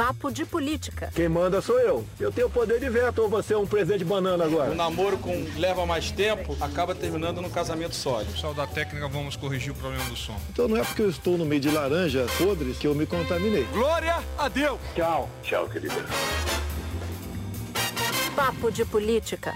Papo 0.00 0.32
de 0.32 0.46
Política. 0.46 1.12
Quem 1.14 1.28
manda 1.28 1.60
sou 1.60 1.78
eu. 1.78 2.06
Eu 2.18 2.32
tenho 2.32 2.48
poder 2.48 2.80
de 2.80 2.88
veto 2.88 3.20
ou 3.20 3.28
você 3.28 3.52
é 3.52 3.58
um 3.58 3.66
presente 3.66 3.98
de 3.98 4.04
banana 4.06 4.46
agora? 4.46 4.70
O 4.70 4.74
namoro 4.74 5.18
com 5.18 5.30
leva 5.58 5.84
mais 5.84 6.10
tempo 6.10 6.56
acaba 6.58 6.94
terminando 6.94 7.42
no 7.42 7.50
casamento 7.50 7.94
sólido. 7.94 8.32
Pessoal 8.32 8.54
da 8.54 8.66
técnica, 8.66 9.06
vamos 9.08 9.36
corrigir 9.36 9.72
o 9.72 9.74
problema 9.74 10.02
do 10.08 10.16
som. 10.16 10.40
Então 10.48 10.66
não 10.66 10.78
é 10.78 10.84
porque 10.84 11.02
eu 11.02 11.10
estou 11.10 11.36
no 11.36 11.44
meio 11.44 11.60
de 11.60 11.70
laranjas 11.70 12.30
podres 12.38 12.78
que 12.78 12.86
eu 12.86 12.94
me 12.94 13.04
contaminei. 13.04 13.64
Glória 13.64 14.24
a 14.38 14.48
Deus! 14.48 14.80
Tchau. 14.94 15.28
Tchau, 15.42 15.68
querida. 15.68 16.02
Papo 18.34 18.72
de 18.72 18.86
Política. 18.86 19.52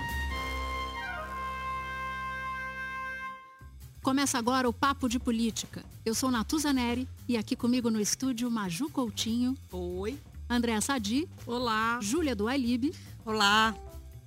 Começa 4.03 4.37
agora 4.37 4.69
o 4.69 4.75
Papo 4.75 5.09
de 5.09 5.19
Política. 5.19 5.83
Eu 6.05 6.15
sou 6.15 6.31
Natuza 6.31 6.71
Neri 6.71 7.09
e 7.27 7.39
aqui 7.39 7.57
comigo 7.57 7.91
no 7.91 7.99
estúdio 7.99 8.51
Maju 8.51 8.91
Coutinho. 8.91 9.57
Oi. 9.73 10.19
Andréa 10.49 10.81
Sadi. 10.81 11.29
Olá. 11.47 11.99
Júlia 12.03 12.37
do 12.37 12.47
Ailib. 12.47 12.93
Olá. 13.25 13.75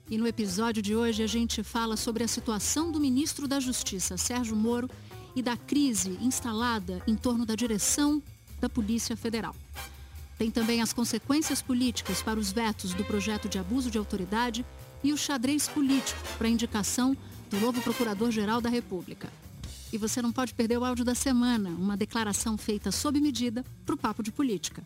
E 0.09 0.17
no 0.17 0.25
episódio 0.25 0.81
de 0.81 0.95
hoje 0.95 1.21
a 1.21 1.27
gente 1.27 1.61
fala 1.63 1.95
sobre 1.95 2.23
a 2.23 2.27
situação 2.27 2.91
do 2.91 2.99
ministro 2.99 3.47
da 3.47 3.59
Justiça, 3.59 4.17
Sérgio 4.17 4.55
Moro, 4.55 4.89
e 5.35 5.41
da 5.41 5.55
crise 5.55 6.17
instalada 6.21 7.03
em 7.05 7.15
torno 7.15 7.45
da 7.45 7.53
direção 7.53 8.21
da 8.59 8.67
Polícia 8.67 9.15
Federal. 9.15 9.55
Tem 10.37 10.49
também 10.49 10.81
as 10.81 10.91
consequências 10.91 11.61
políticas 11.61 12.21
para 12.21 12.39
os 12.39 12.51
vetos 12.51 12.93
do 12.93 13.03
projeto 13.03 13.47
de 13.47 13.59
abuso 13.59 13.91
de 13.91 13.97
autoridade 13.97 14.65
e 15.03 15.13
o 15.13 15.17
xadrez 15.17 15.67
político 15.67 16.19
para 16.37 16.47
a 16.47 16.49
indicação 16.51 17.15
do 17.49 17.59
novo 17.59 17.81
Procurador-Geral 17.81 18.59
da 18.59 18.69
República. 18.69 19.31
E 19.93 19.97
você 19.97 20.21
não 20.21 20.31
pode 20.31 20.53
perder 20.53 20.77
o 20.77 20.83
áudio 20.83 21.05
da 21.05 21.15
semana, 21.15 21.69
uma 21.69 21.95
declaração 21.95 22.57
feita 22.57 22.91
sob 22.91 23.19
medida 23.19 23.63
para 23.85 23.95
o 23.95 23.97
Papo 23.97 24.23
de 24.23 24.31
Política. 24.31 24.83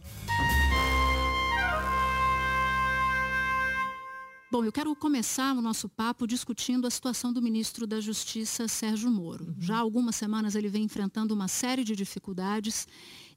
Bom, 4.52 4.66
eu 4.66 4.72
quero 4.74 4.94
começar 4.98 5.56
o 5.56 5.62
nosso 5.62 5.88
papo 5.88 6.28
discutindo 6.28 6.86
a 6.86 6.90
situação 6.90 7.32
do 7.32 7.42
ministro 7.42 7.88
da 7.88 8.02
Justiça, 8.02 8.68
Sérgio 8.68 9.10
Moro. 9.10 9.56
Já 9.58 9.78
há 9.78 9.80
algumas 9.80 10.18
semanas 10.18 10.56
ele 10.56 10.68
vem 10.68 10.84
enfrentando 10.84 11.34
uma 11.34 11.48
série 11.48 11.86
de 11.86 11.96
dificuldades 11.96 12.86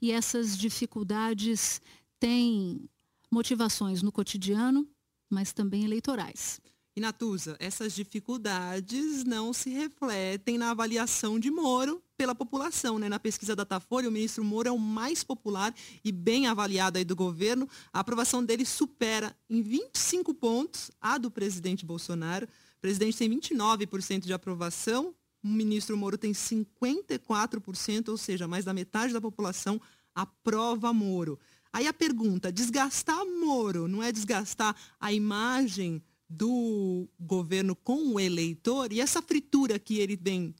e 0.02 0.10
essas 0.10 0.58
dificuldades 0.58 1.80
têm 2.18 2.90
motivações 3.30 4.02
no 4.02 4.10
cotidiano, 4.10 4.88
mas 5.30 5.52
também 5.52 5.84
eleitorais. 5.84 6.60
E 6.97 7.00
Natuza, 7.00 7.56
essas 7.59 7.92
dificuldades 7.92 9.25
não 9.25 9.53
se 9.53 9.69
refletem 9.69 10.56
na 10.56 10.70
avaliação 10.70 11.41
de 11.41 11.50
Moro 11.50 12.00
pela 12.17 12.37
população. 12.37 13.00
Né? 13.00 13.09
Na 13.09 13.19
pesquisa 13.19 13.56
Datafolha, 13.56 14.09
o 14.09 14.12
ministro 14.12 14.45
Moro 14.45 14.69
é 14.69 14.70
o 14.70 14.78
mais 14.78 15.25
popular 15.25 15.75
e 16.05 16.12
bem 16.12 16.47
avaliado 16.47 16.97
aí 16.97 17.05
do 17.05 17.17
governo. 17.17 17.69
A 17.92 17.98
aprovação 17.98 18.45
dele 18.45 18.65
supera 18.65 19.37
em 19.50 19.61
25 19.61 20.33
pontos 20.34 20.92
a 21.00 21.19
do 21.19 21.33
presidente 21.33 21.84
Bolsonaro. 21.84 22.47
O 22.78 22.81
presidente 22.81 23.19
tem 23.19 23.28
29% 23.28 24.20
de 24.20 24.33
aprovação, 24.33 25.12
o 25.42 25.48
ministro 25.48 25.97
Moro 25.97 26.17
tem 26.17 26.31
54%, 26.31 28.09
ou 28.09 28.17
seja, 28.17 28.47
mais 28.47 28.65
da 28.65 28.72
metade 28.72 29.12
da 29.12 29.20
população 29.20 29.81
aprova 30.15 30.92
Moro. 30.92 31.41
Aí 31.72 31.89
a 31.89 31.92
pergunta, 31.92 32.53
desgastar 32.53 33.27
Moro 33.27 33.89
não 33.89 34.00
é 34.00 34.12
desgastar 34.12 34.77
a 35.00 35.12
imagem 35.12 36.00
do 36.28 37.08
governo 37.19 37.77
com 37.77 38.14
o 38.14 38.20
eleitor 38.20 38.92
e 38.92 39.00
essa 39.00 39.20
fritura 39.20 39.78
que 39.78 39.98
ele 39.98 40.17
vem 40.17 40.55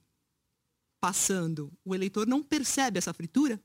passando, 0.99 1.71
o 1.83 1.93
eleitor 1.93 2.25
não 2.25 2.41
percebe 2.41 2.97
essa 2.97 3.13
fritura? 3.13 3.61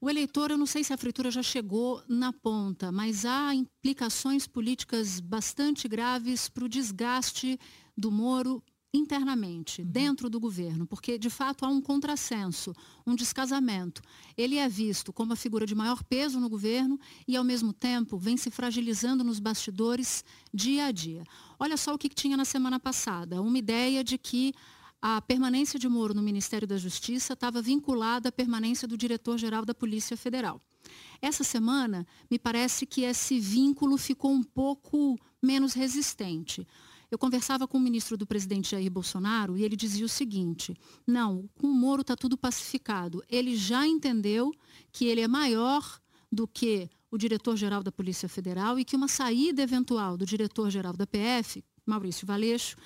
O 0.00 0.10
eleitor, 0.10 0.50
eu 0.50 0.58
não 0.58 0.66
sei 0.66 0.82
se 0.82 0.92
a 0.92 0.96
fritura 0.96 1.30
já 1.30 1.44
chegou 1.44 2.02
na 2.08 2.32
ponta, 2.32 2.90
mas 2.90 3.24
há 3.24 3.54
implicações 3.54 4.48
políticas 4.48 5.20
bastante 5.20 5.86
graves 5.86 6.48
para 6.48 6.64
o 6.64 6.68
desgaste 6.68 7.58
do 7.96 8.10
Moro 8.10 8.62
internamente, 8.92 9.80
uhum. 9.80 9.88
dentro 9.88 10.28
do 10.28 10.38
governo, 10.38 10.86
porque 10.86 11.18
de 11.18 11.30
fato 11.30 11.64
há 11.64 11.68
um 11.68 11.80
contrassenso, 11.80 12.74
um 13.06 13.14
descasamento. 13.14 14.02
Ele 14.36 14.56
é 14.56 14.68
visto 14.68 15.12
como 15.12 15.32
a 15.32 15.36
figura 15.36 15.64
de 15.64 15.74
maior 15.74 16.02
peso 16.04 16.38
no 16.38 16.48
governo 16.48 17.00
e, 17.26 17.36
ao 17.36 17.44
mesmo 17.44 17.72
tempo, 17.72 18.18
vem 18.18 18.36
se 18.36 18.50
fragilizando 18.50 19.24
nos 19.24 19.40
bastidores 19.40 20.24
dia 20.52 20.86
a 20.86 20.92
dia. 20.92 21.24
Olha 21.58 21.76
só 21.76 21.94
o 21.94 21.98
que 21.98 22.08
tinha 22.08 22.36
na 22.36 22.44
semana 22.44 22.78
passada: 22.78 23.40
uma 23.40 23.58
ideia 23.58 24.04
de 24.04 24.18
que 24.18 24.52
a 25.00 25.20
permanência 25.20 25.78
de 25.78 25.88
Moro 25.88 26.14
no 26.14 26.22
Ministério 26.22 26.68
da 26.68 26.76
Justiça 26.76 27.32
estava 27.32 27.60
vinculada 27.60 28.28
à 28.28 28.32
permanência 28.32 28.86
do 28.86 28.96
diretor-geral 28.96 29.64
da 29.64 29.74
Polícia 29.74 30.16
Federal. 30.16 30.60
Essa 31.20 31.42
semana, 31.42 32.06
me 32.30 32.38
parece 32.38 32.86
que 32.86 33.02
esse 33.02 33.40
vínculo 33.40 33.96
ficou 33.96 34.32
um 34.32 34.42
pouco 34.42 35.18
menos 35.40 35.72
resistente. 35.72 36.66
Eu 37.12 37.18
conversava 37.18 37.68
com 37.68 37.76
o 37.76 37.80
ministro 37.80 38.16
do 38.16 38.26
presidente 38.26 38.70
Jair 38.70 38.90
Bolsonaro 38.90 39.54
e 39.54 39.62
ele 39.62 39.76
dizia 39.76 40.06
o 40.06 40.08
seguinte: 40.08 40.74
não, 41.06 41.46
com 41.60 41.66
o 41.66 41.74
Moro 41.74 42.00
está 42.00 42.16
tudo 42.16 42.38
pacificado. 42.38 43.22
Ele 43.28 43.54
já 43.54 43.86
entendeu 43.86 44.50
que 44.90 45.04
ele 45.04 45.20
é 45.20 45.28
maior 45.28 46.00
do 46.32 46.48
que 46.48 46.88
o 47.10 47.18
diretor-geral 47.18 47.82
da 47.82 47.92
Polícia 47.92 48.30
Federal 48.30 48.78
e 48.78 48.84
que 48.86 48.96
uma 48.96 49.08
saída 49.08 49.60
eventual 49.60 50.16
do 50.16 50.24
diretor-geral 50.24 50.94
da 50.94 51.06
PF, 51.06 51.62
Maurício 51.84 52.26
Valeixo, 52.26 52.78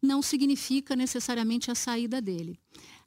não 0.00 0.22
significa 0.22 0.94
necessariamente 0.94 1.68
a 1.68 1.74
saída 1.74 2.22
dele. 2.22 2.56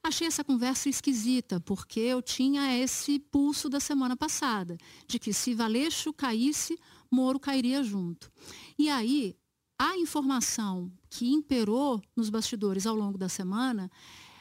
Achei 0.04 0.28
essa 0.28 0.44
conversa 0.44 0.90
esquisita, 0.90 1.58
porque 1.62 2.02
eu 2.02 2.22
tinha 2.22 2.78
esse 2.78 3.18
pulso 3.18 3.70
da 3.70 3.80
semana 3.80 4.18
passada, 4.18 4.78
de 5.08 5.20
que 5.20 5.32
se 5.32 5.54
Valeixo 5.54 6.12
caísse, 6.12 6.78
Moro 7.10 7.40
cairia 7.40 7.82
junto. 7.82 8.30
E 8.78 8.90
aí, 8.90 9.38
a 9.78 9.98
informação 9.98 10.92
que 11.10 11.28
imperou 11.32 12.02
nos 12.16 12.30
bastidores 12.30 12.86
ao 12.86 12.96
longo 12.96 13.18
da 13.18 13.30
semana 13.30 13.92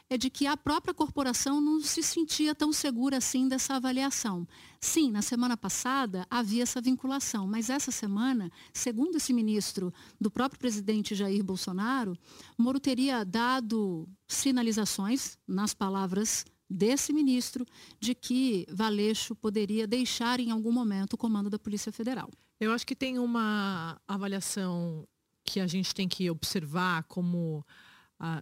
é 0.09 0.17
de 0.17 0.29
que 0.29 0.45
a 0.45 0.55
própria 0.55 0.93
corporação 0.93 1.59
não 1.59 1.81
se 1.81 2.03
sentia 2.03 2.53
tão 2.53 2.71
segura 2.71 3.17
assim 3.17 3.47
dessa 3.47 3.75
avaliação. 3.75 4.47
Sim, 4.79 5.11
na 5.11 5.21
semana 5.21 5.57
passada 5.57 6.27
havia 6.29 6.63
essa 6.63 6.79
vinculação, 6.79 7.47
mas 7.47 7.69
essa 7.69 7.91
semana, 7.91 8.51
segundo 8.71 9.15
esse 9.15 9.33
ministro 9.33 9.91
do 10.21 10.29
próprio 10.29 10.59
presidente 10.59 11.15
Jair 11.15 11.43
Bolsonaro, 11.43 12.15
Moro 12.57 12.79
teria 12.79 13.23
dado 13.23 14.07
sinalizações, 14.27 15.37
nas 15.47 15.73
palavras 15.73 16.45
desse 16.69 17.11
ministro, 17.11 17.65
de 17.99 18.13
que 18.13 18.65
Valeixo 18.71 19.35
poderia 19.35 19.87
deixar 19.87 20.39
em 20.39 20.51
algum 20.51 20.71
momento 20.71 21.13
o 21.13 21.17
comando 21.17 21.49
da 21.49 21.59
Polícia 21.59 21.91
Federal. 21.91 22.29
Eu 22.59 22.71
acho 22.71 22.85
que 22.85 22.95
tem 22.95 23.19
uma 23.19 23.99
avaliação 24.07 25.05
que 25.45 25.59
a 25.59 25.67
gente 25.67 25.93
tem 25.93 26.07
que 26.07 26.29
observar 26.29 27.03
como 27.03 27.65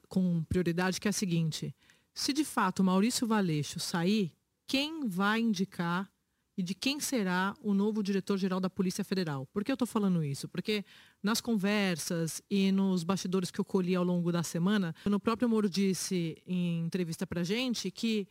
com 0.07 0.43
prioridade, 0.43 0.99
que 0.99 1.07
é 1.07 1.09
a 1.09 1.13
seguinte: 1.13 1.75
se 2.13 2.31
de 2.31 2.45
fato 2.45 2.83
Maurício 2.83 3.27
Valeixo 3.27 3.79
sair, 3.79 4.31
quem 4.67 5.07
vai 5.07 5.41
indicar 5.41 6.09
e 6.55 6.61
de 6.61 6.75
quem 6.75 6.99
será 6.99 7.55
o 7.61 7.73
novo 7.73 8.03
diretor-geral 8.03 8.59
da 8.59 8.69
Polícia 8.69 9.03
Federal. 9.03 9.47
Por 9.47 9.63
que 9.63 9.71
eu 9.71 9.73
estou 9.73 9.87
falando 9.87 10.23
isso? 10.23 10.47
Porque 10.47 10.85
nas 11.21 11.41
conversas 11.41 12.43
e 12.49 12.71
nos 12.71 13.03
bastidores 13.03 13.49
que 13.49 13.59
eu 13.59 13.65
colhi 13.65 13.95
ao 13.95 14.03
longo 14.03 14.31
da 14.31 14.43
semana, 14.43 14.95
o 15.05 15.19
próprio 15.19 15.49
Moro 15.49 15.67
disse 15.67 16.37
em 16.45 16.81
entrevista 16.85 17.25
para 17.25 17.43
gente 17.43 17.89
que 17.89 18.27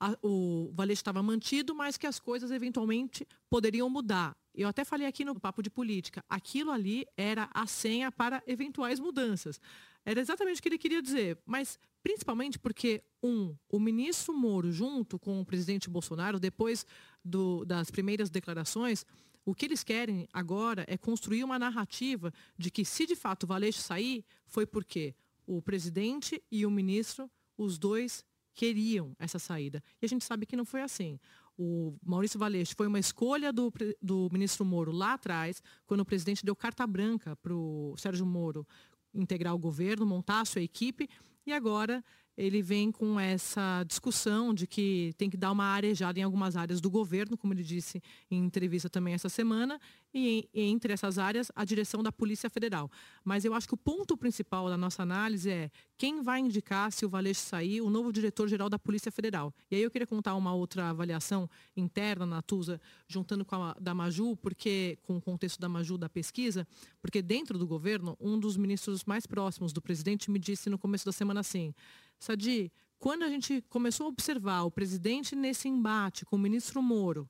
a, 0.00 0.16
o 0.20 0.72
Valeixo 0.74 1.00
estava 1.00 1.22
mantido, 1.22 1.74
mas 1.74 1.96
que 1.96 2.08
as 2.08 2.18
coisas 2.18 2.50
eventualmente 2.50 3.26
poderiam 3.48 3.88
mudar. 3.88 4.36
Eu 4.60 4.68
até 4.68 4.84
falei 4.84 5.06
aqui 5.06 5.24
no 5.24 5.40
papo 5.40 5.62
de 5.62 5.70
política, 5.70 6.22
aquilo 6.28 6.70
ali 6.70 7.06
era 7.16 7.48
a 7.54 7.66
senha 7.66 8.12
para 8.12 8.42
eventuais 8.46 9.00
mudanças. 9.00 9.58
Era 10.04 10.20
exatamente 10.20 10.60
o 10.60 10.62
que 10.62 10.68
ele 10.68 10.76
queria 10.76 11.00
dizer, 11.00 11.38
mas 11.46 11.78
principalmente 12.02 12.58
porque, 12.58 13.02
um, 13.22 13.56
o 13.70 13.80
ministro 13.80 14.34
Moro, 14.34 14.70
junto 14.70 15.18
com 15.18 15.40
o 15.40 15.46
presidente 15.46 15.88
Bolsonaro, 15.88 16.38
depois 16.38 16.84
do, 17.24 17.64
das 17.64 17.90
primeiras 17.90 18.28
declarações, 18.28 19.06
o 19.46 19.54
que 19.54 19.64
eles 19.64 19.82
querem 19.82 20.28
agora 20.30 20.84
é 20.86 20.98
construir 20.98 21.42
uma 21.42 21.58
narrativa 21.58 22.30
de 22.58 22.70
que, 22.70 22.84
se 22.84 23.06
de 23.06 23.16
fato 23.16 23.44
o 23.44 23.46
Valeixo 23.46 23.80
sair, 23.80 24.22
foi 24.44 24.66
porque 24.66 25.14
o 25.46 25.62
presidente 25.62 26.42
e 26.50 26.66
o 26.66 26.70
ministro, 26.70 27.30
os 27.56 27.78
dois 27.78 28.26
queriam 28.52 29.16
essa 29.18 29.38
saída. 29.38 29.82
E 30.02 30.04
a 30.04 30.08
gente 30.08 30.22
sabe 30.22 30.44
que 30.44 30.54
não 30.54 30.66
foi 30.66 30.82
assim 30.82 31.18
o 31.62 31.94
Maurício 32.02 32.38
Valeste 32.38 32.74
foi 32.74 32.86
uma 32.86 32.98
escolha 32.98 33.52
do, 33.52 33.70
do 34.00 34.30
ministro 34.32 34.64
Moro 34.64 34.90
lá 34.90 35.12
atrás, 35.12 35.62
quando 35.86 36.00
o 36.00 36.06
presidente 36.06 36.42
deu 36.42 36.56
carta 36.56 36.86
branca 36.86 37.36
para 37.36 37.54
o 37.54 37.94
Sérgio 37.98 38.24
Moro 38.24 38.66
integrar 39.12 39.54
o 39.54 39.58
governo, 39.58 40.06
montar 40.06 40.40
a 40.40 40.44
sua 40.46 40.62
equipe, 40.62 41.06
e 41.46 41.52
agora 41.52 42.02
ele 42.36 42.62
vem 42.62 42.90
com 42.90 43.18
essa 43.18 43.84
discussão 43.86 44.54
de 44.54 44.66
que 44.66 45.12
tem 45.18 45.28
que 45.28 45.36
dar 45.36 45.52
uma 45.52 45.64
arejada 45.64 46.18
em 46.18 46.22
algumas 46.22 46.56
áreas 46.56 46.80
do 46.80 46.90
governo, 46.90 47.36
como 47.36 47.52
ele 47.52 47.62
disse 47.62 48.02
em 48.30 48.44
entrevista 48.44 48.88
também 48.88 49.14
essa 49.14 49.28
semana, 49.28 49.80
e, 50.12 50.48
entre 50.54 50.92
essas 50.92 51.18
áreas 51.18 51.52
a 51.54 51.64
direção 51.64 52.02
da 52.02 52.10
Polícia 52.10 52.50
Federal. 52.50 52.90
Mas 53.24 53.44
eu 53.44 53.54
acho 53.54 53.68
que 53.68 53.74
o 53.74 53.76
ponto 53.76 54.16
principal 54.16 54.68
da 54.68 54.76
nossa 54.76 55.02
análise 55.02 55.50
é 55.50 55.70
quem 55.96 56.22
vai 56.22 56.40
indicar, 56.40 56.90
se 56.90 57.04
o 57.04 57.08
Valeixo 57.08 57.42
sair, 57.42 57.80
o 57.80 57.90
novo 57.90 58.12
diretor-geral 58.12 58.68
da 58.68 58.78
Polícia 58.78 59.12
Federal. 59.12 59.54
E 59.70 59.76
aí 59.76 59.82
eu 59.82 59.90
queria 59.90 60.06
contar 60.06 60.34
uma 60.34 60.54
outra 60.54 60.88
avaliação 60.88 61.48
interna 61.76 62.26
na 62.26 62.42
Tusa, 62.42 62.80
juntando 63.06 63.44
com 63.44 63.56
a 63.56 63.74
da 63.74 63.94
Maju, 63.94 64.36
porque 64.36 64.98
com 65.02 65.16
o 65.16 65.20
contexto 65.20 65.60
da 65.60 65.68
Maju 65.68 65.98
da 65.98 66.08
pesquisa, 66.08 66.66
porque 67.00 67.22
dentro 67.22 67.58
do 67.58 67.66
governo, 67.66 68.16
um 68.20 68.38
dos 68.38 68.56
ministros 68.56 69.04
mais 69.04 69.26
próximos 69.26 69.72
do 69.72 69.80
presidente 69.80 70.30
me 70.30 70.38
disse 70.38 70.70
no 70.70 70.78
começo 70.78 71.04
da 71.04 71.12
semana 71.12 71.40
assim, 71.40 71.74
Sadi, 72.20 72.70
quando 72.98 73.22
a 73.22 73.28
gente 73.28 73.64
começou 73.70 74.04
a 74.04 74.08
observar 74.10 74.62
o 74.64 74.70
presidente 74.70 75.34
nesse 75.34 75.68
embate 75.68 76.26
com 76.26 76.36
o 76.36 76.38
ministro 76.38 76.82
Moro, 76.82 77.28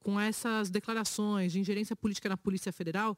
com 0.00 0.18
essas 0.18 0.70
declarações 0.70 1.52
de 1.52 1.60
ingerência 1.60 1.94
política 1.94 2.28
na 2.28 2.36
Polícia 2.36 2.72
Federal, 2.72 3.16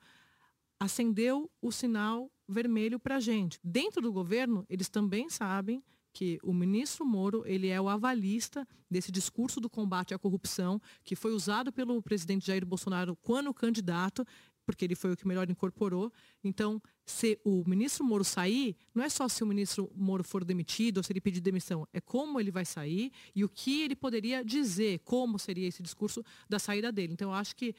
acendeu 0.78 1.50
o 1.60 1.72
sinal 1.72 2.30
vermelho 2.46 3.00
para 3.00 3.16
a 3.16 3.20
gente. 3.20 3.58
Dentro 3.64 4.02
do 4.02 4.12
governo, 4.12 4.66
eles 4.68 4.90
também 4.90 5.30
sabem 5.30 5.82
que 6.12 6.38
o 6.42 6.52
ministro 6.52 7.04
Moro 7.04 7.42
ele 7.46 7.68
é 7.68 7.80
o 7.80 7.88
avalista 7.88 8.68
desse 8.90 9.10
discurso 9.10 9.58
do 9.58 9.68
combate 9.68 10.14
à 10.14 10.18
corrupção 10.18 10.80
que 11.02 11.16
foi 11.16 11.32
usado 11.32 11.72
pelo 11.72 12.02
presidente 12.02 12.46
Jair 12.46 12.64
Bolsonaro 12.64 13.16
quando 13.16 13.52
candidato 13.52 14.24
porque 14.66 14.84
ele 14.84 14.96
foi 14.96 15.12
o 15.12 15.16
que 15.16 15.26
melhor 15.26 15.48
incorporou. 15.48 16.12
Então, 16.42 16.82
se 17.06 17.38
o 17.44 17.62
ministro 17.66 18.04
Moro 18.04 18.24
sair, 18.24 18.76
não 18.92 19.04
é 19.04 19.08
só 19.08 19.28
se 19.28 19.42
o 19.42 19.46
ministro 19.46 19.90
Moro 19.94 20.24
for 20.24 20.44
demitido 20.44 20.98
ou 20.98 21.02
se 21.02 21.12
ele 21.12 21.20
pedir 21.20 21.40
demissão, 21.40 21.86
é 21.92 22.00
como 22.00 22.40
ele 22.40 22.50
vai 22.50 22.64
sair 22.64 23.12
e 23.34 23.44
o 23.44 23.48
que 23.48 23.82
ele 23.82 23.94
poderia 23.94 24.44
dizer, 24.44 24.98
como 25.04 25.38
seria 25.38 25.68
esse 25.68 25.82
discurso 25.82 26.24
da 26.48 26.58
saída 26.58 26.90
dele. 26.90 27.12
Então, 27.12 27.30
eu 27.30 27.34
acho 27.34 27.54
que 27.54 27.74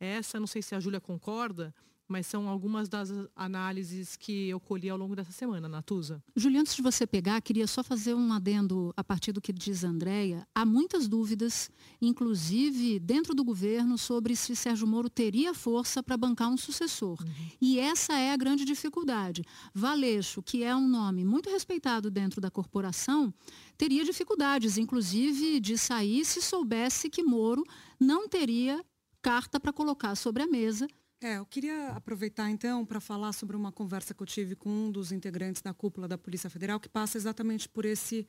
essa, 0.00 0.40
não 0.40 0.48
sei 0.48 0.60
se 0.60 0.74
a 0.74 0.80
Júlia 0.80 1.00
concorda, 1.00 1.72
mas 2.12 2.26
são 2.26 2.46
algumas 2.46 2.90
das 2.90 3.10
análises 3.34 4.16
que 4.16 4.50
eu 4.50 4.60
colhi 4.60 4.90
ao 4.90 4.98
longo 4.98 5.16
dessa 5.16 5.32
semana, 5.32 5.66
Natuza. 5.66 6.22
Julia, 6.36 6.60
antes 6.60 6.76
de 6.76 6.82
você 6.82 7.06
pegar, 7.06 7.40
queria 7.40 7.66
só 7.66 7.82
fazer 7.82 8.12
um 8.12 8.30
adendo 8.34 8.92
a 8.94 9.02
partir 9.02 9.32
do 9.32 9.40
que 9.40 9.50
diz 9.50 9.82
a 9.82 9.88
Andréia. 9.88 10.46
Há 10.54 10.66
muitas 10.66 11.08
dúvidas, 11.08 11.70
inclusive 12.02 13.00
dentro 13.00 13.34
do 13.34 13.42
governo, 13.42 13.96
sobre 13.96 14.36
se 14.36 14.54
Sérgio 14.54 14.86
Moro 14.86 15.08
teria 15.08 15.54
força 15.54 16.02
para 16.02 16.14
bancar 16.18 16.50
um 16.50 16.56
sucessor. 16.58 17.18
Uhum. 17.22 17.50
E 17.58 17.78
essa 17.78 18.12
é 18.12 18.30
a 18.30 18.36
grande 18.36 18.66
dificuldade. 18.66 19.42
Valeixo, 19.74 20.42
que 20.42 20.62
é 20.62 20.76
um 20.76 20.86
nome 20.86 21.24
muito 21.24 21.48
respeitado 21.48 22.10
dentro 22.10 22.42
da 22.42 22.50
corporação, 22.50 23.32
teria 23.78 24.04
dificuldades, 24.04 24.76
inclusive, 24.76 25.60
de 25.60 25.78
sair 25.78 26.26
se 26.26 26.42
soubesse 26.42 27.08
que 27.08 27.22
Moro 27.22 27.64
não 27.98 28.28
teria 28.28 28.84
carta 29.22 29.58
para 29.58 29.72
colocar 29.72 30.14
sobre 30.14 30.42
a 30.42 30.46
mesa 30.46 30.86
é, 31.22 31.38
eu 31.38 31.46
queria 31.46 31.88
aproveitar 31.90 32.50
então 32.50 32.84
para 32.84 33.00
falar 33.00 33.32
sobre 33.32 33.56
uma 33.56 33.70
conversa 33.70 34.12
que 34.12 34.22
eu 34.22 34.26
tive 34.26 34.54
com 34.54 34.68
um 34.68 34.90
dos 34.90 35.12
integrantes 35.12 35.62
da 35.62 35.72
cúpula 35.72 36.08
da 36.08 36.18
Polícia 36.18 36.50
Federal 36.50 36.80
que 36.80 36.88
passa 36.88 37.16
exatamente 37.16 37.68
por 37.68 37.84
esse 37.84 38.26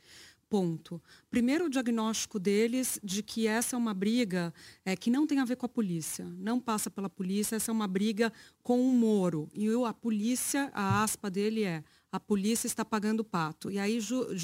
ponto. 0.50 1.02
Primeiro, 1.32 1.66
o 1.66 1.70
diagnóstico 1.70 2.40
deles 2.40 3.00
de 3.04 3.24
que 3.24 3.48
essa 3.48 3.76
é 3.76 3.78
uma 3.78 3.94
briga 3.94 4.54
é, 4.86 4.96
que 4.96 5.10
não 5.10 5.26
tem 5.26 5.40
a 5.40 5.46
ver 5.46 5.56
com 5.56 5.66
a 5.66 5.70
polícia, 5.70 6.26
não 6.38 6.60
passa 6.60 6.92
pela 6.92 7.10
polícia, 7.10 7.56
essa 7.56 7.72
é 7.72 7.74
uma 7.74 7.88
briga 7.88 8.32
com 8.62 8.80
o 8.80 8.94
Moro. 8.94 9.50
E 9.54 9.68
a 9.86 9.94
polícia, 9.94 10.70
a 10.74 11.04
aspa 11.04 11.30
dele 11.30 11.64
é 11.64 11.84
a 12.12 12.20
polícia 12.20 12.68
está 12.68 12.86
pagando 12.86 13.22
o 13.22 13.26
pato. 13.26 13.72
E 13.72 13.80
aí 13.80 13.98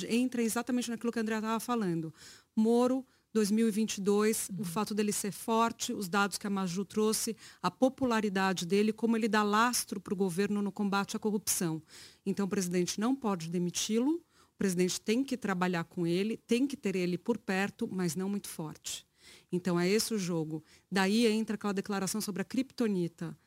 entra 0.09 0.41
exatamente 0.41 0.89
naquilo 0.89 1.11
que 1.11 1.19
a 1.19 1.21
André 1.21 1.35
estava 1.35 1.59
falando. 1.59 2.11
Moro 2.55 3.05
2022, 3.33 4.49
uhum. 4.49 4.61
o 4.61 4.63
fato 4.63 4.93
dele 4.93 5.11
ser 5.11 5.31
forte, 5.31 5.93
os 5.93 6.07
dados 6.07 6.37
que 6.37 6.47
a 6.47 6.49
Maju 6.49 6.83
trouxe, 6.85 7.35
a 7.61 7.69
popularidade 7.69 8.65
dele, 8.65 8.91
como 8.91 9.15
ele 9.15 9.27
dá 9.27 9.43
lastro 9.43 9.99
para 9.99 10.13
o 10.13 10.17
governo 10.17 10.61
no 10.61 10.71
combate 10.71 11.15
à 11.15 11.19
corrupção. 11.19 11.81
Então, 12.25 12.45
o 12.45 12.49
presidente 12.49 12.99
não 12.99 13.15
pode 13.15 13.49
demiti-lo, 13.49 14.15
o 14.15 14.57
presidente 14.57 14.99
tem 14.99 15.23
que 15.23 15.37
trabalhar 15.37 15.83
com 15.83 16.05
ele, 16.05 16.37
tem 16.37 16.67
que 16.67 16.75
ter 16.75 16.95
ele 16.95 17.17
por 17.17 17.37
perto, 17.37 17.87
mas 17.91 18.15
não 18.15 18.29
muito 18.29 18.47
forte. 18.47 19.05
Então, 19.51 19.79
é 19.79 19.87
esse 19.87 20.13
o 20.13 20.17
jogo. 20.17 20.63
Daí 20.91 21.27
entra 21.27 21.55
aquela 21.55 21.73
declaração 21.73 22.19
sobre 22.19 22.41
a 22.41 22.45
criptonita. 22.45 23.37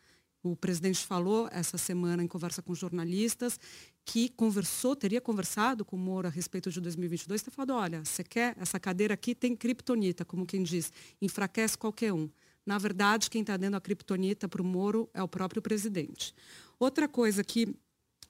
O 0.43 0.57
presidente 0.57 1.07
falou 1.07 1.49
essa 1.53 1.79
semana 1.79 2.23
em 2.23 2.27
conversa 2.27 2.61
com 2.61 2.75
jornalistas 2.75 3.61
que 4.05 4.29
conversou, 4.29 4.97
teria 4.97 5.21
conversado 5.21 5.85
com 5.85 5.95
o 5.95 5.99
Moro 5.99 6.27
a 6.27 6.31
respeito 6.31 6.71
de 6.71 6.81
2022, 6.81 7.43
ter 7.43 7.51
falado, 7.53 7.75
olha, 7.75 8.05
você 8.05 8.25
quer, 8.25 8.57
essa 8.59 8.81
cadeira 8.81 9.15
aqui 9.15 9.35
tem 9.35 9.55
criptonita, 9.55 10.25
como 10.25 10.45
quem 10.45 10.65
diz, 10.65 10.93
enfraquece 11.21 11.79
qualquer 11.79 12.13
um. 12.13 12.29
Na 12.67 12.77
verdade, 12.79 13.31
quem 13.31 13.43
está 13.43 13.57
dando 13.57 13.77
a 13.77 13.81
criptonita 13.81 14.49
para 14.49 14.63
o 14.63 14.65
Moro 14.65 15.09
é 15.15 15.23
o 15.23 15.29
próprio 15.29 15.63
presidente. 15.63 16.35
Outra 16.79 17.09
coisa 17.09 17.45
que 17.45 17.77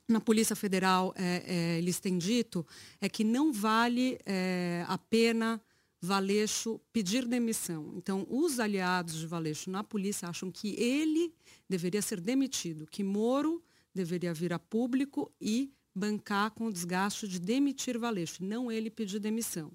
na 0.09 0.21
Polícia 0.21 0.55
Federal 0.55 1.15
é, 1.17 1.43
é, 1.47 1.79
eles 1.79 1.99
têm 1.99 2.19
dito 2.19 2.67
é 3.01 3.09
que 3.09 3.25
não 3.25 3.53
vale 3.53 4.19
é, 4.27 4.85
a 4.87 4.99
pena 4.99 5.61
Valeixo 6.05 6.81
pedir 6.93 7.25
demissão. 7.27 7.95
Então, 7.97 8.27
os 8.29 8.59
aliados 8.59 9.15
de 9.15 9.27
Valeixo 9.27 9.71
na 9.71 9.85
polícia 9.85 10.29
acham 10.29 10.51
que 10.51 10.75
ele 10.75 11.33
deveria 11.69 12.03
ser 12.03 12.21
demitido, 12.21 12.89
que 12.89 13.05
Moro 13.05 13.63
deveria 13.95 14.35
vir 14.35 14.53
a 14.53 14.59
público 14.59 15.33
e 15.41 15.73
bancar 15.95 16.51
com 16.51 16.67
o 16.67 16.73
desgaste 16.73 17.29
de 17.29 17.39
demitir 17.39 17.97
Valeixo, 18.01 18.43
não 18.43 18.71
ele 18.71 18.91
pedir 18.91 19.21
demissão. 19.21 19.71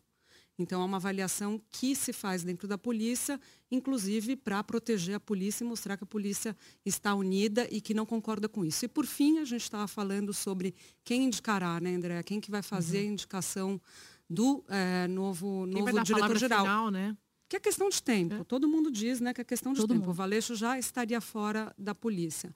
Então, 0.60 0.82
é 0.82 0.86
uma 0.86 0.98
avaliação 0.98 1.62
que 1.70 1.96
se 1.96 2.12
faz 2.12 2.44
dentro 2.44 2.68
da 2.68 2.78
polícia, 2.78 3.40
inclusive 3.72 4.36
para 4.36 4.62
proteger 4.64 5.16
a 5.16 5.20
polícia 5.20 5.64
e 5.64 5.68
mostrar 5.68 5.96
que 5.96 6.04
a 6.04 6.08
polícia 6.08 6.58
está 6.84 7.16
unida 7.16 7.68
e 7.72 7.80
que 7.80 7.94
não 7.94 8.06
concorda 8.06 8.50
com 8.50 8.66
isso. 8.66 8.84
E, 8.84 8.88
por 8.88 9.06
fim, 9.06 9.38
a 9.38 9.46
gente 9.46 9.62
estava 9.62 9.88
falando 9.88 10.34
sobre 10.34 10.76
quem 11.06 11.26
indicará, 11.26 11.80
né, 11.80 11.96
André? 11.96 12.22
Quem 12.24 12.42
que 12.42 12.52
vai 12.52 12.64
fazer 12.64 13.04
uhum. 13.04 13.10
a 13.10 13.12
indicação 13.14 13.82
do 14.30 14.64
é, 14.68 15.08
novo, 15.08 15.66
novo 15.66 16.04
diretor-geral. 16.04 16.92
Né? 16.92 17.16
Que 17.48 17.56
é 17.56 17.60
questão 17.60 17.90
de 17.90 18.02
tempo. 18.02 18.36
É. 18.36 18.44
Todo 18.44 18.68
mundo 18.68 18.92
diz 18.92 19.22
né, 19.22 19.34
que 19.34 19.42
é 19.42 19.44
questão 19.44 19.74
de 19.74 19.80
Todo 19.80 19.90
tempo. 19.90 20.02
Mundo. 20.02 20.12
O 20.12 20.14
Valeixo 20.14 20.56
já 20.56 20.78
estaria 20.78 21.22
fora 21.22 21.74
da 21.78 21.96
polícia. 21.96 22.54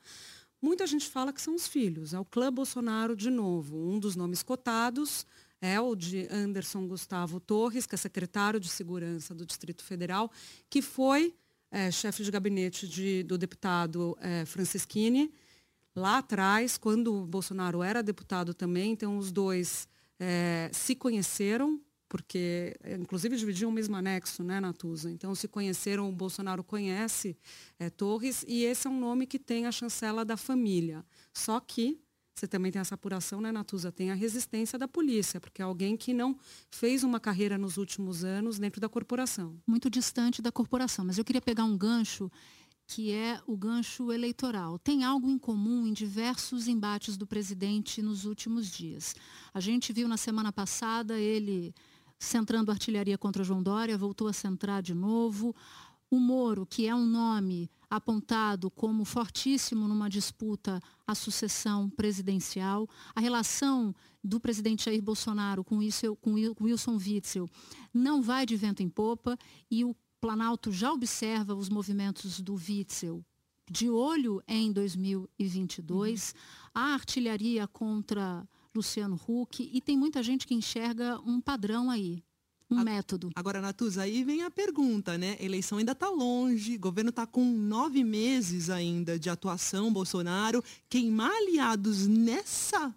Muita 0.62 0.86
gente 0.86 1.08
fala 1.08 1.32
que 1.34 1.42
são 1.42 1.56
os 1.56 1.68
filhos. 1.68 2.14
É 2.14 2.20
o 2.20 2.26
clã 2.26 2.52
Bolsonaro 2.52 3.16
de 3.16 3.30
novo. 3.30 3.78
Um 3.78 4.00
dos 4.00 4.16
nomes 4.16 4.44
cotados 4.44 5.26
é 5.62 5.80
o 5.80 5.96
de 5.96 6.28
Anderson 6.30 6.88
Gustavo 6.88 7.40
Torres, 7.40 7.86
que 7.86 7.96
é 7.96 7.98
secretário 7.98 8.60
de 8.60 8.68
Segurança 8.68 9.34
do 9.34 9.46
Distrito 9.46 9.84
Federal, 9.84 10.32
que 10.70 10.82
foi 10.82 11.34
é, 11.72 11.90
chefe 11.90 12.24
de 12.24 12.32
gabinete 12.32 12.88
de, 12.88 13.24
do 13.24 13.38
deputado 13.38 14.18
é, 14.20 14.44
Francisquini 14.46 15.32
lá 15.96 16.18
atrás, 16.18 16.78
quando 16.78 17.14
o 17.14 17.26
Bolsonaro 17.26 17.82
era 17.82 18.04
deputado 18.04 18.54
também. 18.54 18.92
Então, 18.92 19.18
os 19.18 19.32
dois 19.32 19.88
é, 20.22 20.70
se 20.72 20.96
conheceram 20.96 21.82
porque 22.08 22.76
inclusive 23.00 23.38
dividiam 23.38 23.70
o 23.70 23.74
mesmo 23.74 23.96
anexo 23.96 24.44
né, 24.44 24.60
na 24.60 24.74
Tusa. 24.74 25.10
Então 25.10 25.34
se 25.34 25.48
conheceram, 25.48 26.10
o 26.10 26.12
Bolsonaro 26.12 26.62
conhece 26.62 27.38
é, 27.80 27.90
Torres 27.90 28.44
e 28.46 28.66
esse 28.66 28.86
é 28.86 28.90
um 28.90 29.00
nome 29.00 29.26
que 29.26 29.40
tem 29.40 29.66
a 29.66 29.72
chancela 29.72 30.26
da 30.26 30.36
família. 30.36 31.06
Só 31.34 31.58
que 31.62 32.02
você 32.36 32.48
também 32.48 32.72
tem 32.72 32.80
essa 32.80 32.96
apuração, 32.96 33.40
né, 33.40 33.52
Natuza? 33.52 33.92
Tem 33.92 34.12
a 34.12 34.14
resistência 34.14 34.78
da 34.78 34.88
polícia, 34.88 35.40
porque 35.40 35.62
é 35.62 35.66
alguém 35.66 35.96
que 35.96 36.14
não 36.14 36.38
fez 36.70 37.04
uma 37.04 37.20
carreira 37.20 37.58
nos 37.58 37.78
últimos 37.78 38.24
anos 38.24 38.58
dentro 38.58 38.82
da 38.82 38.90
corporação. 38.90 39.58
Muito 39.66 39.90
distante 39.90 40.42
da 40.42 40.52
corporação. 40.52 41.06
Mas 41.06 41.18
eu 41.18 41.24
queria 41.24 41.42
pegar 41.42 41.64
um 41.64 41.78
gancho 41.78 42.32
que 42.94 43.10
é 43.14 43.40
o 43.48 43.56
gancho 43.56 44.12
eleitoral. 44.12 44.78
Tem 44.78 45.06
algo 45.06 45.30
em 45.30 45.38
comum 45.38 45.88
em 45.88 45.94
diversos 45.94 46.68
embates 46.68 47.16
do 47.16 47.26
presidente 47.26 48.02
nos 48.02 48.26
últimos 48.26 48.70
dias. 48.70 49.16
A 49.54 49.62
gente 49.62 49.94
viu 49.94 50.10
na 50.10 50.18
semana 50.18 50.52
passada 50.52 51.18
ele 51.18 51.74
centrando 52.20 52.70
artilharia 52.70 53.18
contra 53.18 53.46
João 53.46 53.64
Dória, 53.64 53.98
voltou 53.98 54.28
a 54.28 54.34
centrar 54.34 54.82
de 54.82 54.94
novo. 54.94 55.56
O 56.10 56.20
Moro, 56.20 56.66
que 56.66 56.86
é 56.86 56.94
um 56.94 57.06
nome 57.06 57.72
apontado 57.90 58.70
como 58.70 59.06
fortíssimo 59.06 59.88
numa 59.88 60.10
disputa 60.10 60.82
à 61.08 61.16
sucessão 61.16 61.90
presidencial. 61.90 62.90
A 63.16 63.22
relação 63.22 63.96
do 64.22 64.38
presidente 64.38 64.84
Jair 64.84 65.02
Bolsonaro 65.02 65.64
com, 65.64 65.82
isso, 65.82 66.18
com 66.18 66.34
Wilson 66.34 66.98
Witzel 66.98 67.50
não 67.94 68.22
vai 68.22 68.46
de 68.46 68.58
vento 68.58 68.84
em 68.84 68.90
popa 68.90 69.38
e 69.70 69.86
o 69.86 69.96
Planalto 70.22 70.72
já 70.72 70.94
observa 70.94 71.56
os 71.56 71.68
movimentos 71.68 72.40
do 72.40 72.54
Witzel 72.54 73.26
de 73.70 73.90
olho 73.90 74.44
em 74.48 74.72
2022. 74.72 76.34
Uhum. 76.34 76.70
A 76.76 76.94
artilharia 76.94 77.68
contra 77.68 78.48
Luciano 78.74 79.20
Huck, 79.28 79.70
e 79.74 79.82
tem 79.82 79.98
muita 79.98 80.22
gente 80.22 80.46
que 80.46 80.54
enxerga 80.54 81.20
um 81.26 81.42
padrão 81.42 81.90
aí, 81.90 82.24
um 82.70 82.80
a, 82.80 82.84
método. 82.84 83.32
Agora, 83.36 83.60
Natuza, 83.60 84.04
aí 84.04 84.24
vem 84.24 84.44
a 84.44 84.52
pergunta, 84.52 85.18
né? 85.18 85.38
Eleição 85.40 85.78
ainda 85.80 85.92
está 85.94 86.10
longe, 86.10 86.78
governo 86.78 87.10
está 87.10 87.26
com 87.26 87.44
nove 87.44 88.04
meses 88.04 88.70
ainda 88.70 89.18
de 89.18 89.30
atuação, 89.30 89.92
Bolsonaro. 89.92 90.64
Queimar 90.88 91.32
aliados 91.32 92.08
nessa 92.08 92.96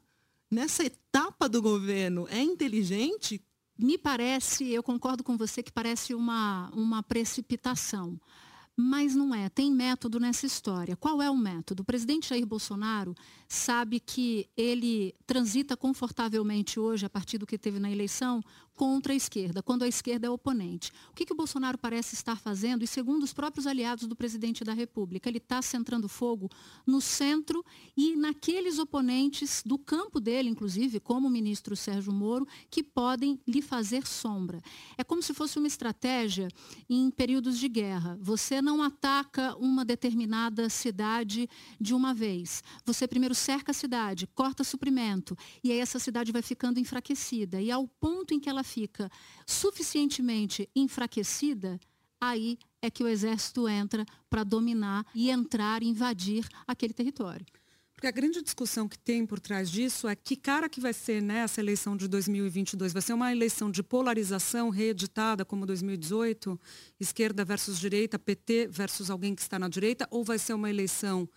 nessa 0.51 0.85
etapa 0.85 1.49
do 1.49 1.61
governo 1.61 2.29
é 2.29 2.41
inteligente? 2.41 3.43
Me 3.77 3.99
parece, 3.99 4.71
eu 4.71 4.83
concordo 4.83 5.25
com 5.25 5.37
você 5.37 5.63
que 5.63 5.73
parece 5.73 6.15
uma, 6.15 6.71
uma 6.75 7.03
precipitação. 7.03 8.19
Mas 8.77 9.15
não 9.15 9.35
é, 9.35 9.49
tem 9.49 9.71
método 9.71 10.19
nessa 10.19 10.47
história. 10.47 10.97
Qual 10.97 11.23
é 11.23 11.31
o 11.31 11.37
método? 11.37 11.83
O 11.83 11.85
presidente 11.85 12.29
Jair 12.29 12.45
Bolsonaro 12.45 13.15
sabe 13.55 14.01
que 14.01 14.49
ele 14.57 15.15
transita 15.27 15.77
confortavelmente 15.77 16.79
hoje, 16.79 17.07
a 17.07 17.11
partir 17.11 17.39
do 17.39 17.47
que 17.47 17.57
teve 17.57 17.79
na 17.79 17.91
eleição, 17.91 18.43
contra 18.75 19.13
a 19.13 19.17
esquerda, 19.17 19.63
quando 19.63 19.85
a 19.85 19.89
esquerda 19.89 20.27
é 20.27 20.31
oponente. 20.31 20.93
O 21.11 21.15
que, 21.15 21.25
que 21.25 21.33
o 21.33 21.37
Bolsonaro 21.37 21.79
parece 21.79 22.15
estar 22.15 22.37
fazendo? 22.37 22.83
E 22.83 22.87
segundo 22.87 23.23
os 23.23 23.33
próprios 23.33 23.67
aliados 23.67 24.07
do 24.07 24.17
presidente 24.17 24.65
da 24.65 24.73
República, 24.73 25.29
ele 25.29 25.39
está 25.39 25.63
centrando 25.63 26.09
fogo 26.09 26.51
no 26.87 27.01
centro 27.01 27.65
e 27.97 28.17
naqueles 28.17 28.79
oponentes 28.79 29.63
do 29.65 29.79
campo 29.79 30.21
dele, 30.21 30.49
inclusive, 30.49 30.99
como 30.99 31.29
o 31.29 31.31
ministro 31.31 31.77
Sérgio 31.77 32.13
Moro, 32.13 32.47
que 32.69 32.83
podem 32.83 33.41
lhe 33.47 33.63
fazer 33.63 34.07
sombra. 34.07 34.61
É 34.99 35.05
como 35.05 35.23
se 35.23 35.33
fosse 35.33 35.59
uma 35.59 35.69
estratégia 35.69 36.49
em 36.91 37.11
períodos 37.11 37.59
de 37.59 37.69
guerra. 37.69 38.19
Você 38.21 38.61
não 38.61 38.83
ataca 38.83 39.57
uma 39.57 39.85
determinada 39.85 40.69
cidade 40.69 41.49
de 41.81 41.95
uma 41.95 42.13
vez. 42.13 42.63
Você 42.85 43.07
primeiro 43.07 43.35
cerca 43.45 43.73
a 43.73 43.75
cidade, 43.75 44.27
corta 44.35 44.65
suprimento, 44.65 45.37
e 45.63 45.71
aí 45.71 45.79
essa 45.79 45.99
cidade 45.99 46.33
vai 46.33 46.41
ficando 46.41 46.81
enfraquecida. 46.81 47.61
E 47.61 47.71
ao 47.71 47.87
ponto 47.87 48.33
em 48.33 48.41
que 48.41 48.49
ela 48.49 48.65
fica 48.65 49.11
suficientemente 49.47 50.69
enfraquecida, 50.75 51.79
aí 52.21 52.59
é 52.81 52.91
que 52.91 53.05
o 53.05 53.09
exército 53.09 53.69
entra 53.69 54.07
para 54.31 54.45
dominar 54.45 55.05
e 55.15 55.31
entrar, 55.31 55.83
invadir 55.83 56.47
aquele 56.67 56.95
território. 56.95 57.45
Porque 57.95 58.07
a 58.09 58.11
grande 58.11 58.43
discussão 58.43 58.89
que 58.89 58.99
tem 58.99 59.25
por 59.25 59.39
trás 59.39 59.71
disso 59.71 60.09
é 60.09 60.17
que 60.17 60.37
cara 60.37 60.69
que 60.69 60.81
vai 60.81 60.93
ser 60.93 61.23
né, 61.23 61.47
eleição 61.57 61.97
de 61.97 62.09
2022? 62.09 62.93
Vai 62.93 63.03
ser 63.03 63.13
uma 63.13 63.31
eleição 63.31 63.71
de 63.71 63.83
polarização 63.83 64.69
reeditada 64.69 65.45
como 65.45 65.65
2018, 65.65 66.59
esquerda 66.99 67.45
versus 67.45 67.79
direita, 67.79 68.19
PT 68.19 68.69
versus 68.69 69.11
alguém 69.11 69.35
que 69.35 69.43
está 69.43 69.59
na 69.59 69.69
direita, 69.69 70.09
ou 70.11 70.25
vai 70.25 70.39
ser 70.39 70.55
uma 70.55 70.69
eleição 70.69 71.29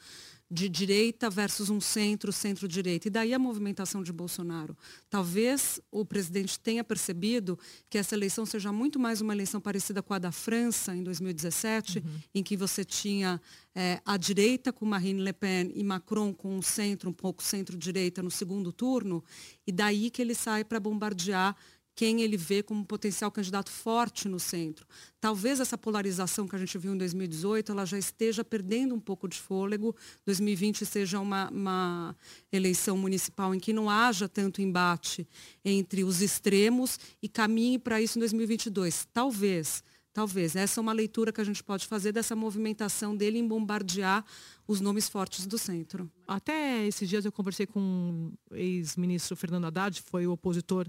de 0.50 0.70
direita 0.70 1.30
versus 1.30 1.70
um 1.70 1.82
centro, 1.82 2.32
centro-direita. 2.32 3.08
E 3.08 3.12
daí 3.12 3.34
a 3.34 3.40
movimentação 3.40 4.02
de 4.02 4.14
Bolsonaro. 4.14 4.78
Talvez 5.10 5.80
o 5.92 6.06
presidente 6.06 6.58
tenha 6.60 6.84
percebido 6.84 7.60
que 7.90 7.98
essa 7.98 8.16
eleição 8.16 8.46
seja 8.46 8.72
muito 8.72 8.98
mais 8.98 9.20
uma 9.20 9.34
eleição 9.34 9.60
parecida 9.60 10.02
com 10.02 10.14
a 10.14 10.20
da 10.20 10.32
França, 10.32 10.96
em 10.96 11.04
2017, 11.04 12.00
uhum. 12.00 12.06
em 12.36 12.44
que 12.44 12.56
você 12.56 12.86
tinha 12.86 13.42
é, 13.76 14.02
a 14.06 14.16
direita 14.16 14.72
com 14.72 14.86
Marine 14.86 15.22
Le 15.22 15.34
Pen 15.34 15.72
e 15.76 15.84
Macron 15.84 16.34
com 16.34 16.58
o 16.58 16.64
centro, 16.64 17.10
um 17.10 17.14
pouco 17.14 17.44
centro-direita 17.44 18.24
no 18.24 18.32
segundo 18.32 18.72
turno, 18.72 19.24
e 19.66 19.72
daí 19.72 20.10
que 20.10 20.22
ele 20.22 20.34
sai 20.34 20.64
para 20.64 20.80
bombardear 20.80 21.56
quem 21.98 22.22
ele 22.22 22.38
vê 22.38 22.62
como 22.62 22.86
potencial 22.86 23.32
candidato 23.32 23.72
forte 23.72 24.30
no 24.30 24.40
centro. 24.40 24.86
Talvez 25.20 25.60
essa 25.60 25.76
polarização 25.76 26.48
que 26.48 26.56
a 26.56 26.60
gente 26.60 26.78
viu 26.78 26.94
em 26.94 26.98
2018, 26.98 27.72
ela 27.72 27.88
já 27.88 27.98
esteja 27.98 28.44
perdendo 28.44 28.94
um 28.94 29.00
pouco 29.00 29.28
de 29.28 29.36
fôlego. 29.36 29.96
2020 30.24 30.86
seja 30.86 31.20
uma, 31.20 31.50
uma 31.50 32.16
eleição 32.52 32.96
municipal 33.00 33.56
em 33.56 33.60
que 33.60 33.74
não 33.74 33.90
haja 33.90 34.30
tanto 34.30 34.62
embate 34.62 35.28
entre 35.66 36.04
os 36.04 36.22
extremos 36.22 37.00
e 37.20 37.28
caminhe 37.28 37.80
para 37.80 38.00
isso 38.00 38.20
em 38.20 38.22
2022. 38.22 39.08
Talvez, 39.12 39.84
talvez. 40.14 40.56
Essa 40.56 40.80
é 40.80 40.82
uma 40.82 40.94
leitura 40.94 41.34
que 41.34 41.42
a 41.42 41.44
gente 41.44 41.64
pode 41.64 41.88
fazer 41.88 42.12
dessa 42.12 42.36
movimentação 42.36 43.18
dele 43.18 43.40
em 43.40 43.48
bombardear 43.48 44.24
os 44.68 44.80
nomes 44.80 45.10
fortes 45.10 45.48
do 45.48 45.58
centro. 45.58 46.08
Até 46.28 46.86
esses 46.86 47.10
dias 47.10 47.26
eu 47.26 47.32
conversei 47.32 47.66
com 47.66 48.32
o 48.52 48.56
ex-ministro 48.56 49.36
Fernando 49.36 49.66
Haddad, 49.66 50.00
foi 50.04 50.28
o 50.28 50.34
opositor 50.34 50.88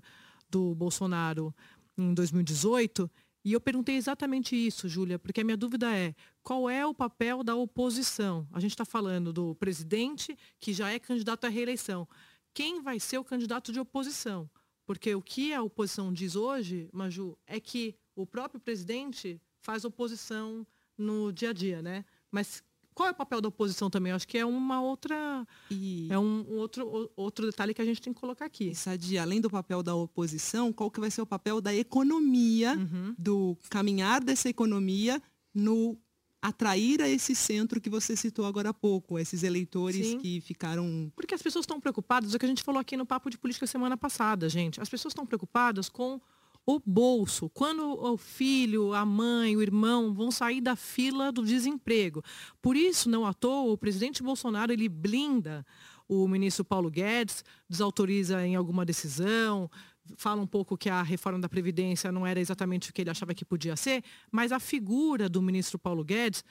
do 0.50 0.74
Bolsonaro 0.74 1.54
em 1.96 2.14
2018. 2.14 3.10
E 3.44 3.52
eu 3.52 3.60
perguntei 3.60 3.96
exatamente 3.96 4.54
isso, 4.54 4.88
Júlia, 4.88 5.18
porque 5.18 5.40
a 5.40 5.44
minha 5.44 5.56
dúvida 5.56 5.94
é 5.94 6.14
qual 6.42 6.68
é 6.68 6.84
o 6.84 6.94
papel 6.94 7.42
da 7.42 7.54
oposição? 7.54 8.46
A 8.52 8.60
gente 8.60 8.72
está 8.72 8.84
falando 8.84 9.32
do 9.32 9.54
presidente 9.54 10.36
que 10.60 10.72
já 10.72 10.90
é 10.90 10.98
candidato 10.98 11.44
à 11.44 11.48
reeleição. 11.48 12.06
Quem 12.52 12.82
vai 12.82 12.98
ser 12.98 13.18
o 13.18 13.24
candidato 13.24 13.72
de 13.72 13.80
oposição? 13.80 14.50
Porque 14.84 15.14
o 15.14 15.22
que 15.22 15.52
a 15.52 15.62
oposição 15.62 16.12
diz 16.12 16.34
hoje, 16.34 16.88
Maju, 16.92 17.38
é 17.46 17.60
que 17.60 17.94
o 18.16 18.26
próprio 18.26 18.60
presidente 18.60 19.40
faz 19.60 19.84
oposição 19.84 20.66
no 20.96 21.32
dia 21.32 21.50
a 21.50 21.52
dia, 21.52 21.80
né? 21.80 22.04
Mas 22.30 22.62
qual 22.98 23.08
é 23.08 23.12
o 23.12 23.14
papel 23.14 23.40
da 23.40 23.46
oposição 23.46 23.88
também? 23.88 24.10
Eu 24.10 24.16
acho 24.16 24.26
que 24.26 24.36
é 24.36 24.44
uma 24.44 24.82
outra. 24.82 25.46
E... 25.70 26.08
É 26.10 26.18
um, 26.18 26.44
outro, 26.56 27.08
outro 27.14 27.46
detalhe 27.46 27.72
que 27.72 27.80
a 27.80 27.84
gente 27.84 28.02
tem 28.02 28.12
que 28.12 28.18
colocar 28.18 28.44
aqui. 28.44 28.74
Sadia, 28.74 29.22
além 29.22 29.40
do 29.40 29.48
papel 29.48 29.84
da 29.84 29.94
oposição, 29.94 30.72
qual 30.72 30.90
que 30.90 30.98
vai 30.98 31.08
ser 31.08 31.22
o 31.22 31.26
papel 31.26 31.60
da 31.60 31.72
economia, 31.72 32.74
uhum. 32.76 33.14
do 33.16 33.56
caminhar 33.70 34.20
dessa 34.20 34.48
economia 34.48 35.22
no 35.54 35.96
atrair 36.42 37.00
a 37.00 37.08
esse 37.08 37.36
centro 37.36 37.80
que 37.80 37.88
você 37.88 38.16
citou 38.16 38.44
agora 38.44 38.70
há 38.70 38.74
pouco, 38.74 39.16
esses 39.16 39.44
eleitores 39.44 40.04
Sim. 40.04 40.18
que 40.18 40.40
ficaram. 40.40 41.12
Porque 41.14 41.36
as 41.36 41.42
pessoas 41.42 41.62
estão 41.62 41.80
preocupadas, 41.80 42.34
é 42.34 42.36
o 42.36 42.40
que 42.40 42.46
a 42.46 42.48
gente 42.48 42.64
falou 42.64 42.80
aqui 42.80 42.96
no 42.96 43.06
Papo 43.06 43.30
de 43.30 43.38
Política 43.38 43.66
semana 43.68 43.96
passada, 43.96 44.48
gente. 44.48 44.80
As 44.80 44.88
pessoas 44.88 45.12
estão 45.12 45.24
preocupadas 45.24 45.88
com 45.88 46.20
o 46.70 46.78
bolso, 46.84 47.48
quando 47.48 47.98
o 47.98 48.18
filho, 48.18 48.92
a 48.92 49.02
mãe, 49.06 49.56
o 49.56 49.62
irmão 49.62 50.12
vão 50.12 50.30
sair 50.30 50.60
da 50.60 50.76
fila 50.76 51.32
do 51.32 51.42
desemprego. 51.42 52.22
Por 52.60 52.76
isso, 52.76 53.08
não 53.08 53.24
à 53.24 53.32
toa, 53.32 53.72
o 53.72 53.78
presidente 53.78 54.22
Bolsonaro 54.22 54.70
ele 54.70 54.86
blinda 54.86 55.64
o 56.06 56.28
ministro 56.28 56.66
Paulo 56.66 56.90
Guedes, 56.90 57.42
desautoriza 57.70 58.46
em 58.46 58.54
alguma 58.54 58.84
decisão, 58.84 59.70
fala 60.14 60.42
um 60.42 60.46
pouco 60.46 60.76
que 60.76 60.90
a 60.90 61.02
reforma 61.02 61.38
da 61.38 61.48
Previdência 61.48 62.12
não 62.12 62.26
era 62.26 62.38
exatamente 62.38 62.90
o 62.90 62.92
que 62.92 63.00
ele 63.00 63.10
achava 63.10 63.32
que 63.32 63.46
podia 63.46 63.74
ser, 63.74 64.04
mas 64.30 64.52
a 64.52 64.60
figura 64.60 65.26
do 65.26 65.40
ministro 65.40 65.78
Paulo 65.78 66.04
Guedes 66.04 66.44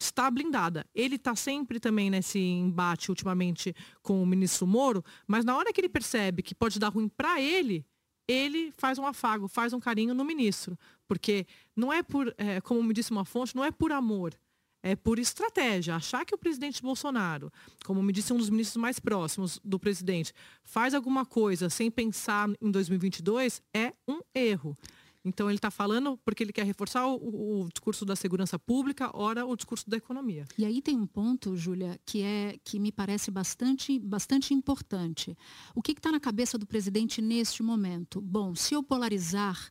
está 0.00 0.30
blindada. 0.30 0.86
Ele 0.94 1.16
está 1.16 1.36
sempre 1.36 1.78
também 1.78 2.08
nesse 2.08 2.38
embate 2.38 3.10
ultimamente 3.10 3.74
com 4.00 4.22
o 4.22 4.26
ministro 4.26 4.66
Moro, 4.66 5.04
mas 5.26 5.44
na 5.44 5.54
hora 5.54 5.74
que 5.74 5.80
ele 5.80 5.90
percebe 5.90 6.42
que 6.42 6.54
pode 6.54 6.78
dar 6.78 6.88
ruim 6.88 7.06
para 7.06 7.38
ele, 7.38 7.84
ele 8.28 8.70
faz 8.76 8.98
um 8.98 9.06
afago, 9.06 9.48
faz 9.48 9.72
um 9.72 9.80
carinho 9.80 10.14
no 10.14 10.24
ministro. 10.24 10.78
Porque 11.08 11.46
não 11.74 11.90
é 11.90 12.02
por, 12.02 12.32
é, 12.36 12.60
como 12.60 12.82
me 12.82 12.92
disse 12.92 13.10
uma 13.10 13.24
fonte, 13.24 13.56
não 13.56 13.64
é 13.64 13.70
por 13.70 13.90
amor, 13.90 14.38
é 14.82 14.94
por 14.94 15.18
estratégia. 15.18 15.96
Achar 15.96 16.24
que 16.26 16.34
o 16.34 16.38
presidente 16.38 16.82
Bolsonaro, 16.82 17.50
como 17.84 18.02
me 18.02 18.12
disse 18.12 18.32
um 18.32 18.36
dos 18.36 18.50
ministros 18.50 18.76
mais 18.76 19.00
próximos 19.00 19.58
do 19.64 19.78
presidente, 19.78 20.34
faz 20.62 20.94
alguma 20.94 21.24
coisa 21.24 21.70
sem 21.70 21.90
pensar 21.90 22.50
em 22.60 22.70
2022 22.70 23.62
é 23.74 23.94
um 24.06 24.20
erro. 24.34 24.76
Então 25.24 25.48
ele 25.50 25.58
está 25.58 25.70
falando 25.70 26.18
porque 26.24 26.42
ele 26.42 26.52
quer 26.52 26.64
reforçar 26.64 27.06
o, 27.06 27.62
o, 27.62 27.68
discurso 27.68 28.04
da 28.04 28.14
segurança 28.14 28.58
pública, 28.58 29.10
ora 29.12 29.44
o 29.44 29.56
discurso 29.56 29.88
da 29.88 29.96
economia. 29.96 30.46
E 30.56 30.64
aí 30.64 30.80
tem 30.80 30.96
um 30.96 31.06
ponto, 31.06 31.56
Júlia, 31.56 31.98
que 32.06 32.22
é 32.22 32.56
que 32.64 32.78
me 32.78 32.92
parece 32.92 33.30
bastante, 33.30 33.98
bastante 33.98 34.54
importante. 34.54 35.36
O 35.74 35.82
que 35.82 35.92
está 35.92 36.12
na 36.12 36.20
cabeça 36.20 36.56
do 36.56 36.66
presidente 36.66 37.20
neste 37.20 37.62
momento? 37.62 38.20
Bom, 38.20 38.54
se 38.54 38.74
eu 38.74 38.82
polarizar, 38.82 39.68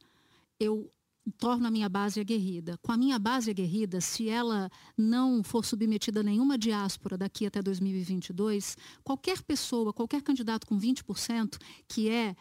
eu 0.59 0.91
torno 1.37 1.67
a 1.67 1.71
minha 1.71 1.89
base 1.89 2.19
aguerrida. 2.19 2.77
Com 2.81 2.91
a 2.91 2.97
minha 2.97 3.19
base 3.19 3.49
aguerrida, 3.49 3.99
se 3.99 4.29
ela 4.29 4.69
não 4.97 5.43
for 5.43 5.65
submetida 5.65 6.21
a 6.21 6.23
nenhuma 6.23 6.57
diáspora 6.57 7.17
daqui 7.17 7.45
até 7.45 7.61
2022, 7.61 8.77
qualquer 9.03 9.41
pessoa, 9.41 9.93
qualquer 9.93 10.21
candidato 10.21 10.65
com 10.67 10.79
20%, 10.79 11.57
que 11.87 12.09
é 12.09 12.35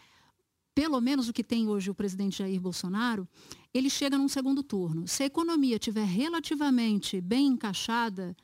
pelo 0.77 1.01
menos 1.01 1.27
o 1.27 1.33
que 1.33 1.43
tem 1.43 1.67
hoje 1.67 1.91
o 1.91 1.95
presidente 1.95 2.41
Jair 2.41 2.61
Bolsonaro, 2.61 3.27
ele 3.73 3.89
chega 3.89 4.19
num 4.19 4.29
segundo 4.29 4.63
turno. 4.63 5.09
Se 5.09 5.23
a 5.23 5.27
economia 5.27 5.77
estiver 5.77 6.05
relativamente 6.05 7.19
bem 7.19 7.47
encaixada 7.47 8.37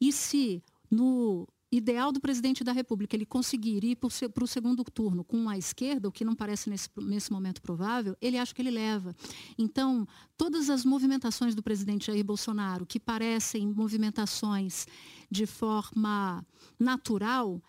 e 0.00 0.12
se 0.12 0.62
no 0.88 1.44
ideal 1.72 2.12
do 2.12 2.20
presidente 2.20 2.62
da 2.62 2.70
República 2.70 3.16
ele 3.16 3.26
conseguir 3.26 3.82
ir 3.82 3.96
para 3.96 4.44
o 4.44 4.46
segundo 4.46 4.84
turno 4.84 5.24
com 5.24 5.48
a 5.48 5.58
esquerda, 5.58 6.06
o 6.06 6.12
que 6.12 6.24
não 6.24 6.36
parece 6.36 6.70
nesse, 6.70 6.88
nesse 6.98 7.32
momento 7.32 7.60
provável, 7.60 8.16
ele 8.20 8.38
acha 8.38 8.54
que 8.54 8.62
ele 8.62 8.70
leva. 8.70 9.12
Então, 9.58 10.06
todas 10.36 10.70
as 10.70 10.84
movimentações 10.84 11.52
do 11.52 11.64
presidente 11.64 12.06
Jair 12.06 12.24
Bolsonaro, 12.24 12.86
que 12.86 13.00
parecem 13.00 13.66
movimentações 13.66 14.86
de 15.28 15.46
forma 15.46 16.46
natural, 16.78 17.60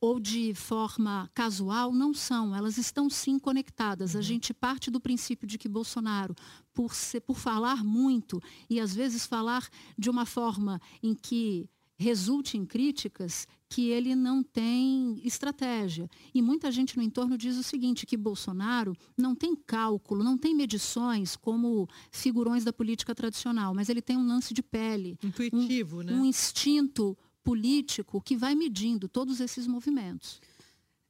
ou 0.00 0.20
de 0.20 0.54
forma 0.54 1.30
casual, 1.34 1.92
não 1.92 2.14
são. 2.14 2.54
Elas 2.54 2.78
estão 2.78 3.10
sim 3.10 3.38
conectadas. 3.38 4.14
A 4.14 4.18
uhum. 4.18 4.22
gente 4.22 4.54
parte 4.54 4.90
do 4.90 5.00
princípio 5.00 5.46
de 5.46 5.58
que 5.58 5.68
Bolsonaro, 5.68 6.34
por, 6.72 6.94
ser, 6.94 7.20
por 7.20 7.38
falar 7.38 7.84
muito 7.84 8.40
e 8.68 8.80
às 8.80 8.94
vezes 8.94 9.26
falar 9.26 9.68
de 9.96 10.08
uma 10.08 10.24
forma 10.24 10.80
em 11.02 11.14
que 11.14 11.68
resulte 11.98 12.56
em 12.56 12.64
críticas, 12.64 13.46
que 13.68 13.90
ele 13.90 14.14
não 14.14 14.42
tem 14.42 15.20
estratégia. 15.24 16.08
E 16.32 16.40
muita 16.40 16.70
gente 16.70 16.96
no 16.96 17.02
entorno 17.02 17.36
diz 17.36 17.56
o 17.56 17.62
seguinte, 17.62 18.06
que 18.06 18.16
Bolsonaro 18.16 18.96
não 19.16 19.34
tem 19.34 19.56
cálculo, 19.56 20.22
não 20.22 20.38
tem 20.38 20.54
medições 20.54 21.34
como 21.34 21.88
figurões 22.12 22.64
da 22.64 22.72
política 22.72 23.14
tradicional, 23.14 23.74
mas 23.74 23.88
ele 23.88 24.00
tem 24.00 24.16
um 24.16 24.26
lance 24.26 24.54
de 24.54 24.62
pele. 24.62 25.18
Intuitivo, 25.22 26.00
um, 26.00 26.02
né? 26.04 26.12
Um 26.14 26.24
instinto 26.24 27.18
político 27.48 28.20
que 28.20 28.36
vai 28.36 28.54
medindo 28.54 29.08
todos 29.08 29.40
esses 29.40 29.66
movimentos. 29.66 30.38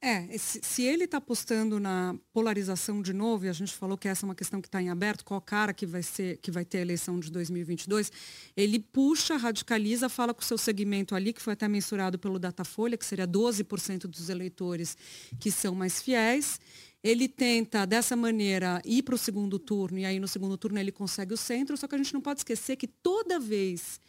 É, 0.01 0.37
se, 0.37 0.83
ele 0.83 1.03
está 1.03 1.17
apostando 1.17 1.77
na 1.81 2.15
polarização 2.31 3.01
de 3.01 3.11
novo, 3.11 3.43
e 3.43 3.49
a 3.49 3.53
gente 3.53 3.73
falou 3.73 3.97
que 3.97 4.07
essa 4.07 4.25
é 4.25 4.27
uma 4.29 4.35
questão 4.35 4.61
que 4.61 4.69
está 4.69 4.81
em 4.81 4.89
aberto, 4.89 5.25
qual 5.25 5.41
cara 5.41 5.73
que 5.73 5.85
vai, 5.85 6.01
ser, 6.01 6.37
que 6.37 6.49
vai 6.49 6.63
ter 6.63 6.77
a 6.77 6.81
eleição 6.81 7.19
de 7.19 7.29
2022, 7.29 8.09
ele 8.55 8.79
puxa, 8.79 9.35
radicaliza, 9.35 10.07
fala 10.07 10.33
com 10.33 10.41
o 10.41 10.45
seu 10.45 10.57
segmento 10.57 11.13
ali, 11.13 11.33
que 11.33 11.41
foi 11.41 11.51
até 11.51 11.67
mensurado 11.67 12.17
pelo 12.17 12.39
Datafolha, 12.39 12.95
que 12.95 13.05
seria 13.05 13.27
12% 13.27 14.07
dos 14.07 14.29
eleitores 14.29 14.95
que 15.41 15.51
são 15.51 15.75
mais 15.75 16.01
fiéis. 16.01 16.57
Ele 17.03 17.27
tenta, 17.27 17.85
dessa 17.85 18.15
maneira, 18.15 18.81
ir 18.85 19.03
para 19.03 19.15
o 19.15 19.17
segundo 19.17 19.59
turno, 19.59 19.99
e 19.99 20.05
aí 20.05 20.21
no 20.21 20.27
segundo 20.29 20.57
turno 20.57 20.79
ele 20.79 20.93
consegue 20.93 21.33
o 21.33 21.37
centro, 21.37 21.75
só 21.75 21.85
que 21.85 21.95
a 21.95 21.97
gente 21.97 22.13
não 22.13 22.21
pode 22.21 22.39
esquecer 22.39 22.77
que 22.77 22.87
toda 22.87 23.37
vez 23.37 23.99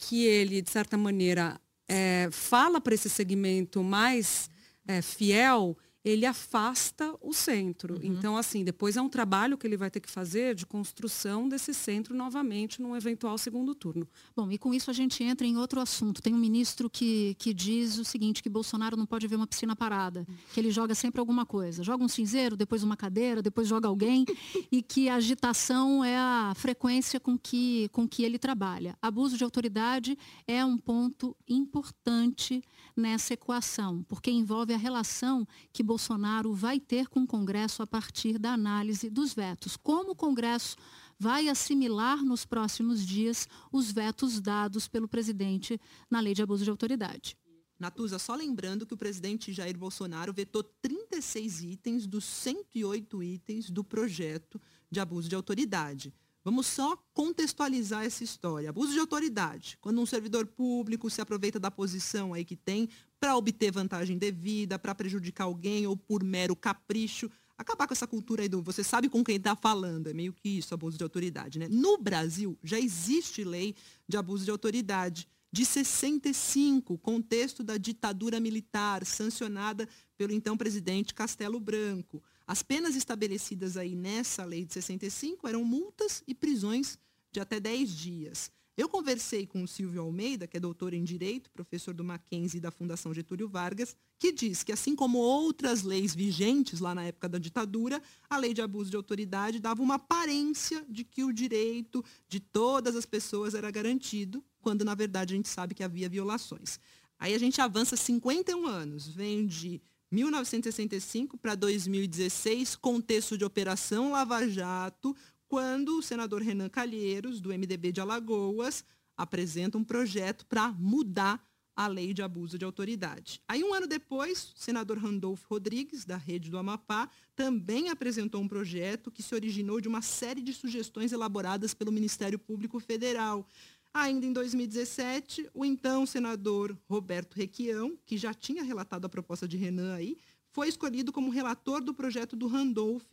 que 0.00 0.24
ele, 0.26 0.62
de 0.62 0.70
certa 0.70 0.96
maneira, 0.96 1.60
é, 1.86 2.28
fala 2.32 2.80
para 2.80 2.94
esse 2.94 3.10
segmento 3.10 3.84
mais 3.84 4.50
é, 4.88 5.02
fiel, 5.02 5.76
ele 6.04 6.24
afasta 6.24 7.14
o 7.20 7.32
centro. 7.32 7.94
Uhum. 7.94 8.00
Então, 8.02 8.36
assim, 8.36 8.64
depois 8.64 8.96
é 8.96 9.02
um 9.02 9.08
trabalho 9.08 9.58
que 9.58 9.66
ele 9.66 9.76
vai 9.76 9.90
ter 9.90 10.00
que 10.00 10.10
fazer 10.10 10.54
de 10.54 10.64
construção 10.64 11.48
desse 11.48 11.74
centro 11.74 12.14
novamente 12.14 12.80
num 12.80 12.96
eventual 12.96 13.36
segundo 13.36 13.74
turno. 13.74 14.08
Bom, 14.34 14.50
e 14.50 14.56
com 14.56 14.72
isso 14.72 14.90
a 14.90 14.94
gente 14.94 15.22
entra 15.22 15.46
em 15.46 15.56
outro 15.56 15.80
assunto. 15.80 16.22
Tem 16.22 16.34
um 16.34 16.38
ministro 16.38 16.88
que, 16.88 17.34
que 17.38 17.52
diz 17.52 17.98
o 17.98 18.04
seguinte, 18.04 18.42
que 18.42 18.48
Bolsonaro 18.48 18.96
não 18.96 19.06
pode 19.06 19.26
ver 19.26 19.36
uma 19.36 19.46
piscina 19.46 19.76
parada, 19.76 20.26
que 20.52 20.60
ele 20.60 20.70
joga 20.70 20.94
sempre 20.94 21.20
alguma 21.20 21.44
coisa. 21.44 21.82
Joga 21.82 22.02
um 22.02 22.08
cinzeiro, 22.08 22.56
depois 22.56 22.82
uma 22.82 22.96
cadeira, 22.96 23.42
depois 23.42 23.68
joga 23.68 23.88
alguém, 23.88 24.24
e 24.72 24.82
que 24.82 25.08
a 25.08 25.16
agitação 25.16 26.02
é 26.02 26.16
a 26.16 26.52
frequência 26.56 27.20
com 27.20 27.38
que, 27.38 27.88
com 27.92 28.08
que 28.08 28.24
ele 28.24 28.38
trabalha. 28.38 28.96
Abuso 29.02 29.36
de 29.36 29.44
autoridade 29.44 30.16
é 30.46 30.64
um 30.64 30.78
ponto 30.78 31.36
importante 31.46 32.62
nessa 32.96 33.34
equação, 33.34 34.04
porque 34.08 34.30
envolve 34.30 34.74
a 34.74 34.76
relação 34.76 35.46
que 35.72 35.82
Bolsonaro 35.90 36.54
vai 36.54 36.78
ter 36.78 37.08
com 37.08 37.22
o 37.22 37.26
Congresso 37.26 37.82
a 37.82 37.86
partir 37.86 38.38
da 38.38 38.52
análise 38.52 39.10
dos 39.10 39.34
vetos. 39.34 39.76
Como 39.76 40.12
o 40.12 40.14
Congresso 40.14 40.76
vai 41.18 41.48
assimilar 41.48 42.24
nos 42.24 42.44
próximos 42.44 43.04
dias 43.04 43.48
os 43.72 43.90
vetos 43.90 44.40
dados 44.40 44.86
pelo 44.86 45.08
presidente 45.08 45.80
na 46.08 46.20
lei 46.20 46.32
de 46.32 46.42
abuso 46.42 46.62
de 46.62 46.70
autoridade. 46.70 47.36
Natuza, 47.76 48.20
só 48.20 48.36
lembrando 48.36 48.86
que 48.86 48.94
o 48.94 48.96
presidente 48.96 49.52
Jair 49.52 49.76
Bolsonaro 49.76 50.32
vetou 50.32 50.62
36 50.62 51.64
itens 51.64 52.06
dos 52.06 52.24
108 52.24 53.20
itens 53.24 53.68
do 53.68 53.82
projeto 53.82 54.60
de 54.88 55.00
abuso 55.00 55.28
de 55.28 55.34
autoridade. 55.34 56.14
Vamos 56.44 56.68
só 56.68 56.96
contextualizar 57.12 58.04
essa 58.04 58.22
história. 58.22 58.70
Abuso 58.70 58.92
de 58.92 58.98
autoridade. 59.00 59.76
Quando 59.80 60.00
um 60.00 60.06
servidor 60.06 60.46
público 60.46 61.10
se 61.10 61.20
aproveita 61.20 61.58
da 61.58 61.70
posição 61.70 62.32
aí 62.32 62.44
que 62.44 62.56
tem 62.56 62.88
para 63.20 63.36
obter 63.36 63.70
vantagem 63.70 64.16
devida, 64.16 64.78
para 64.78 64.94
prejudicar 64.94 65.44
alguém 65.44 65.86
ou 65.86 65.96
por 65.96 66.24
mero 66.24 66.56
capricho. 66.56 67.30
Acabar 67.56 67.86
com 67.86 67.92
essa 67.92 68.06
cultura 68.06 68.42
aí 68.42 68.48
do 68.48 68.62
você 68.62 68.82
sabe 68.82 69.10
com 69.10 69.22
quem 69.22 69.36
está 69.36 69.54
falando. 69.54 70.08
É 70.08 70.14
meio 70.14 70.32
que 70.32 70.48
isso, 70.48 70.72
abuso 70.72 70.96
de 70.96 71.04
autoridade. 71.04 71.58
Né? 71.58 71.68
No 71.68 71.98
Brasil, 71.98 72.58
já 72.64 72.80
existe 72.80 73.44
lei 73.44 73.76
de 74.08 74.16
abuso 74.16 74.46
de 74.46 74.50
autoridade 74.50 75.28
de 75.52 75.66
65, 75.66 76.96
contexto 76.98 77.62
da 77.62 77.76
ditadura 77.76 78.38
militar, 78.38 79.04
sancionada 79.04 79.88
pelo 80.16 80.32
então 80.32 80.56
presidente 80.56 81.12
Castelo 81.12 81.58
Branco. 81.60 82.22
As 82.46 82.62
penas 82.62 82.96
estabelecidas 82.96 83.76
aí 83.76 83.94
nessa 83.94 84.44
lei 84.44 84.64
de 84.64 84.72
65 84.72 85.46
eram 85.46 85.64
multas 85.64 86.22
e 86.26 86.34
prisões 86.34 86.98
de 87.32 87.40
até 87.40 87.60
10 87.60 87.96
dias. 87.96 88.50
Eu 88.76 88.88
conversei 88.88 89.46
com 89.46 89.62
o 89.62 89.68
Silvio 89.68 90.00
Almeida, 90.00 90.46
que 90.46 90.56
é 90.56 90.60
doutor 90.60 90.94
em 90.94 91.04
Direito, 91.04 91.50
professor 91.50 91.92
do 91.92 92.04
Mackenzie 92.04 92.58
e 92.58 92.60
da 92.60 92.70
Fundação 92.70 93.12
Getúlio 93.12 93.48
Vargas, 93.48 93.96
que 94.18 94.32
diz 94.32 94.62
que, 94.62 94.72
assim 94.72 94.94
como 94.94 95.18
outras 95.18 95.82
leis 95.82 96.14
vigentes 96.14 96.80
lá 96.80 96.94
na 96.94 97.04
época 97.04 97.28
da 97.28 97.38
ditadura, 97.38 98.02
a 98.28 98.36
lei 98.36 98.54
de 98.54 98.62
abuso 98.62 98.90
de 98.90 98.96
autoridade 98.96 99.60
dava 99.60 99.82
uma 99.82 99.96
aparência 99.96 100.84
de 100.88 101.04
que 101.04 101.24
o 101.24 101.32
direito 101.32 102.04
de 102.28 102.40
todas 102.40 102.96
as 102.96 103.04
pessoas 103.04 103.54
era 103.54 103.70
garantido, 103.70 104.42
quando, 104.60 104.84
na 104.84 104.94
verdade, 104.94 105.34
a 105.34 105.36
gente 105.36 105.48
sabe 105.48 105.74
que 105.74 105.82
havia 105.82 106.08
violações. 106.08 106.78
Aí 107.18 107.34
a 107.34 107.38
gente 107.38 107.60
avança 107.60 107.96
51 107.96 108.66
anos, 108.66 109.08
vem 109.08 109.46
de 109.46 109.80
1965 110.10 111.38
para 111.38 111.54
2016, 111.54 112.76
contexto 112.76 113.38
de 113.38 113.44
Operação 113.44 114.12
Lava 114.12 114.48
Jato, 114.48 115.14
quando 115.50 115.98
o 115.98 116.02
senador 116.02 116.42
Renan 116.42 116.68
Calheiros, 116.68 117.40
do 117.40 117.48
MDB 117.48 117.90
de 117.90 118.00
Alagoas, 118.00 118.84
apresenta 119.16 119.76
um 119.76 119.82
projeto 119.82 120.46
para 120.46 120.70
mudar 120.70 121.44
a 121.74 121.88
lei 121.88 122.14
de 122.14 122.22
abuso 122.22 122.56
de 122.56 122.64
autoridade. 122.64 123.42
Aí, 123.48 123.64
um 123.64 123.74
ano 123.74 123.88
depois, 123.88 124.54
o 124.56 124.60
senador 124.60 124.98
Randolfo 124.98 125.48
Rodrigues, 125.50 126.04
da 126.04 126.16
Rede 126.16 126.50
do 126.50 126.56
Amapá, 126.56 127.10
também 127.34 127.88
apresentou 127.88 128.40
um 128.40 128.46
projeto 128.46 129.10
que 129.10 129.24
se 129.24 129.34
originou 129.34 129.80
de 129.80 129.88
uma 129.88 130.02
série 130.02 130.40
de 130.40 130.54
sugestões 130.54 131.10
elaboradas 131.10 131.74
pelo 131.74 131.90
Ministério 131.90 132.38
Público 132.38 132.78
Federal. 132.78 133.44
Ainda 133.92 134.26
em 134.26 134.32
2017, 134.32 135.50
o 135.52 135.64
então 135.64 136.06
senador 136.06 136.78
Roberto 136.88 137.34
Requião, 137.34 137.98
que 138.06 138.16
já 138.16 138.32
tinha 138.32 138.62
relatado 138.62 139.04
a 139.04 139.08
proposta 139.08 139.48
de 139.48 139.56
Renan 139.56 139.94
aí, 139.94 140.16
foi 140.52 140.68
escolhido 140.68 141.12
como 141.12 141.30
relator 141.30 141.82
do 141.82 141.94
projeto 141.94 142.36
do 142.36 142.46
Randolph, 142.46 143.06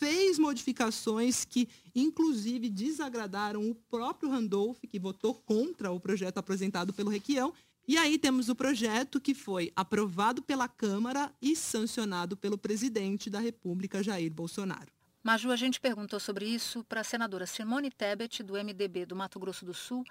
fez 0.00 0.38
modificações 0.38 1.44
que, 1.44 1.68
inclusive, 1.94 2.70
desagradaram 2.70 3.70
o 3.70 3.74
próprio 3.74 4.30
Randolph, 4.30 4.78
que 4.88 4.98
votou 4.98 5.34
contra 5.34 5.92
o 5.92 6.00
projeto 6.00 6.38
apresentado 6.38 6.90
pelo 6.94 7.10
Requião. 7.10 7.52
E 7.86 7.98
aí 7.98 8.16
temos 8.16 8.48
o 8.48 8.54
projeto 8.54 9.20
que 9.20 9.34
foi 9.34 9.70
aprovado 9.76 10.40
pela 10.40 10.66
Câmara 10.66 11.30
e 11.42 11.54
sancionado 11.54 12.34
pelo 12.34 12.56
presidente 12.56 13.28
da 13.28 13.40
República, 13.40 14.02
Jair 14.02 14.32
Bolsonaro. 14.32 14.90
Maju, 15.22 15.50
a 15.50 15.56
gente 15.56 15.78
perguntou 15.78 16.18
sobre 16.18 16.46
isso 16.46 16.82
para 16.84 17.02
a 17.02 17.04
senadora 17.04 17.46
Simone 17.46 17.90
Tebet, 17.90 18.42
do 18.42 18.54
MDB 18.54 19.04
do 19.04 19.14
Mato 19.14 19.38
Grosso 19.38 19.66
do 19.66 19.74
Sul, 19.74 20.02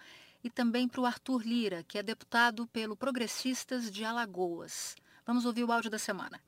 e 0.44 0.52
também 0.52 0.88
para 0.88 1.02
o 1.02 1.06
Arthur 1.06 1.42
Lira, 1.42 1.84
que 1.84 1.98
é 1.98 2.04
deputado 2.04 2.68
pelo 2.68 2.96
Progressistas 2.96 3.90
de 3.90 4.06
Alagoas. 4.06 4.96
Vamos 5.26 5.46
ouvir 5.46 5.64
o 5.64 5.72
áudio 5.72 5.90
da 5.90 5.98
semana. 5.98 6.40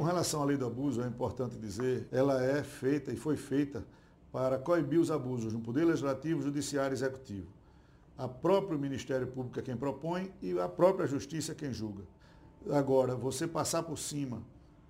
Com 0.00 0.06
relação 0.06 0.40
à 0.40 0.46
lei 0.46 0.56
do 0.56 0.64
abuso, 0.64 1.02
é 1.02 1.06
importante 1.06 1.58
dizer, 1.58 2.08
ela 2.10 2.42
é 2.42 2.62
feita 2.62 3.12
e 3.12 3.16
foi 3.16 3.36
feita 3.36 3.84
para 4.32 4.58
coibir 4.58 4.98
os 4.98 5.10
abusos 5.10 5.52
no 5.52 5.60
Poder 5.60 5.84
Legislativo, 5.84 6.40
Judiciário 6.40 6.94
e 6.94 6.96
Executivo. 6.96 7.46
A 8.16 8.26
próprio 8.26 8.78
Ministério 8.78 9.26
Público 9.26 9.60
é 9.60 9.62
quem 9.62 9.76
propõe 9.76 10.32
e 10.40 10.58
a 10.58 10.66
própria 10.66 11.06
Justiça 11.06 11.52
é 11.52 11.54
quem 11.54 11.70
julga. 11.70 12.02
Agora, 12.70 13.14
você 13.14 13.46
passar 13.46 13.82
por 13.82 13.98
cima 13.98 14.42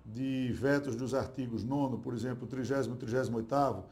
de 0.05 0.49
vetos 0.53 0.95
dos 0.95 1.13
artigos 1.13 1.61
9, 1.61 1.97
por 1.97 2.13
exemplo, 2.13 2.47
30 2.47 2.93
e 2.93 2.95
38, 2.95 3.83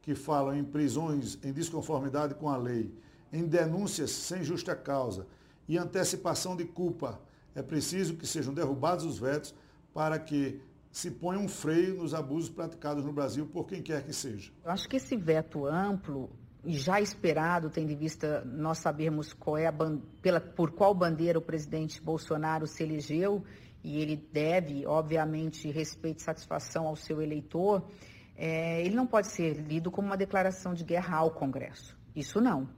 que 0.00 0.14
falam 0.14 0.54
em 0.54 0.62
prisões 0.62 1.40
em 1.42 1.52
desconformidade 1.52 2.36
com 2.36 2.48
a 2.48 2.56
lei, 2.56 2.94
em 3.32 3.44
denúncias 3.48 4.12
sem 4.12 4.44
justa 4.44 4.76
causa 4.76 5.26
e 5.68 5.76
antecipação 5.76 6.54
de 6.54 6.64
culpa, 6.64 7.20
é 7.52 7.62
preciso 7.62 8.14
que 8.14 8.28
sejam 8.28 8.54
derrubados 8.54 9.04
os 9.04 9.18
vetos 9.18 9.52
para 9.92 10.16
que 10.16 10.60
se 10.98 11.12
ponha 11.12 11.38
um 11.38 11.46
freio 11.46 11.94
nos 11.94 12.12
abusos 12.12 12.50
praticados 12.50 13.04
no 13.04 13.12
Brasil 13.12 13.46
por 13.46 13.68
quem 13.68 13.80
quer 13.80 14.02
que 14.02 14.12
seja. 14.12 14.50
Eu 14.64 14.72
acho 14.72 14.88
que 14.88 14.96
esse 14.96 15.16
veto 15.16 15.64
amplo 15.64 16.28
e 16.64 16.72
já 16.72 17.00
esperado, 17.00 17.70
tendo 17.70 17.92
em 17.92 17.96
vista 17.96 18.44
nós 18.44 18.78
sabermos 18.78 19.32
qual 19.32 19.56
é 19.56 19.68
a, 19.68 19.74
pela, 20.20 20.40
por 20.40 20.72
qual 20.72 20.92
bandeira 20.92 21.38
o 21.38 21.42
presidente 21.42 22.02
Bolsonaro 22.02 22.66
se 22.66 22.82
elegeu 22.82 23.44
e 23.84 24.02
ele 24.02 24.16
deve, 24.16 24.84
obviamente, 24.86 25.70
respeito 25.70 26.18
e 26.18 26.22
satisfação 26.24 26.88
ao 26.88 26.96
seu 26.96 27.22
eleitor, 27.22 27.88
é, 28.36 28.84
ele 28.84 28.96
não 28.96 29.06
pode 29.06 29.28
ser 29.28 29.52
lido 29.52 29.92
como 29.92 30.08
uma 30.08 30.16
declaração 30.16 30.74
de 30.74 30.82
guerra 30.82 31.18
ao 31.18 31.30
Congresso. 31.30 31.96
Isso 32.14 32.40
não. 32.40 32.68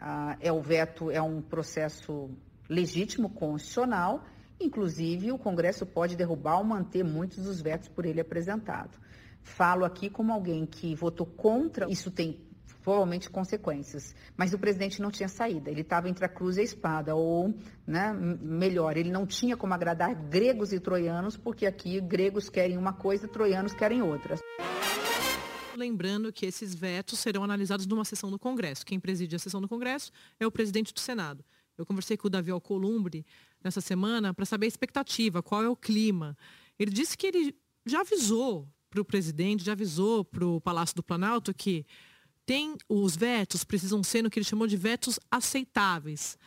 Ah, 0.00 0.36
é 0.40 0.52
o 0.52 0.60
veto, 0.60 1.08
é 1.08 1.22
um 1.22 1.40
processo 1.40 2.30
legítimo, 2.68 3.30
constitucional, 3.30 4.24
inclusive 4.60 5.32
o 5.32 5.38
Congresso 5.38 5.84
pode 5.84 6.16
derrubar 6.16 6.58
ou 6.58 6.64
manter 6.64 7.04
muitos 7.04 7.44
dos 7.44 7.60
vetos 7.60 7.88
por 7.88 8.04
ele 8.04 8.20
apresentado. 8.20 8.98
Falo 9.42 9.84
aqui 9.84 10.08
como 10.08 10.32
alguém 10.32 10.64
que 10.64 10.94
votou 10.94 11.26
contra, 11.26 11.90
isso 11.90 12.10
tem 12.10 12.40
provavelmente 12.84 13.30
consequências. 13.30 14.14
Mas 14.36 14.52
o 14.52 14.58
presidente 14.58 15.00
não 15.00 15.10
tinha 15.10 15.28
saída, 15.28 15.70
ele 15.70 15.80
estava 15.80 16.08
entre 16.08 16.24
a 16.24 16.28
cruz 16.28 16.58
e 16.58 16.60
a 16.60 16.64
espada, 16.64 17.14
ou, 17.14 17.54
né, 17.86 18.12
melhor, 18.12 18.96
ele 18.96 19.10
não 19.10 19.26
tinha 19.26 19.56
como 19.56 19.72
agradar 19.72 20.14
gregos 20.28 20.72
e 20.72 20.78
troianos, 20.78 21.36
porque 21.36 21.66
aqui 21.66 22.00
gregos 22.00 22.48
querem 22.50 22.76
uma 22.76 22.92
coisa, 22.92 23.26
troianos 23.26 23.72
querem 23.72 24.02
outra. 24.02 24.36
Lembrando 25.76 26.32
que 26.32 26.46
esses 26.46 26.74
vetos 26.74 27.18
serão 27.18 27.42
analisados 27.42 27.86
numa 27.86 28.04
sessão 28.04 28.30
do 28.30 28.38
Congresso. 28.38 28.86
Quem 28.86 29.00
preside 29.00 29.34
a 29.34 29.38
sessão 29.38 29.60
do 29.60 29.68
Congresso 29.68 30.12
é 30.38 30.46
o 30.46 30.50
presidente 30.50 30.94
do 30.94 31.00
Senado. 31.00 31.44
Eu 31.76 31.84
conversei 31.84 32.16
com 32.16 32.28
o 32.28 32.30
Davi 32.30 32.50
Alcolumbre 32.50 33.26
nessa 33.62 33.80
semana 33.80 34.32
para 34.32 34.44
saber 34.44 34.66
a 34.66 34.68
expectativa, 34.68 35.42
qual 35.42 35.62
é 35.62 35.68
o 35.68 35.76
clima. 35.76 36.36
Ele 36.78 36.90
disse 36.90 37.16
que 37.16 37.26
ele 37.26 37.56
já 37.84 38.00
avisou 38.00 38.68
para 38.90 39.00
o 39.00 39.04
presidente, 39.04 39.64
já 39.64 39.72
avisou 39.72 40.24
para 40.24 40.46
o 40.46 40.60
Palácio 40.60 40.94
do 40.94 41.02
Planalto 41.02 41.52
que 41.52 41.84
tem 42.46 42.76
os 42.88 43.16
vetos 43.16 43.64
precisam 43.64 44.02
ser 44.02 44.22
no 44.22 44.30
que 44.30 44.38
ele 44.38 44.44
chamou 44.44 44.66
de 44.66 44.76
vetos 44.76 45.18
aceitáveis. 45.30 46.38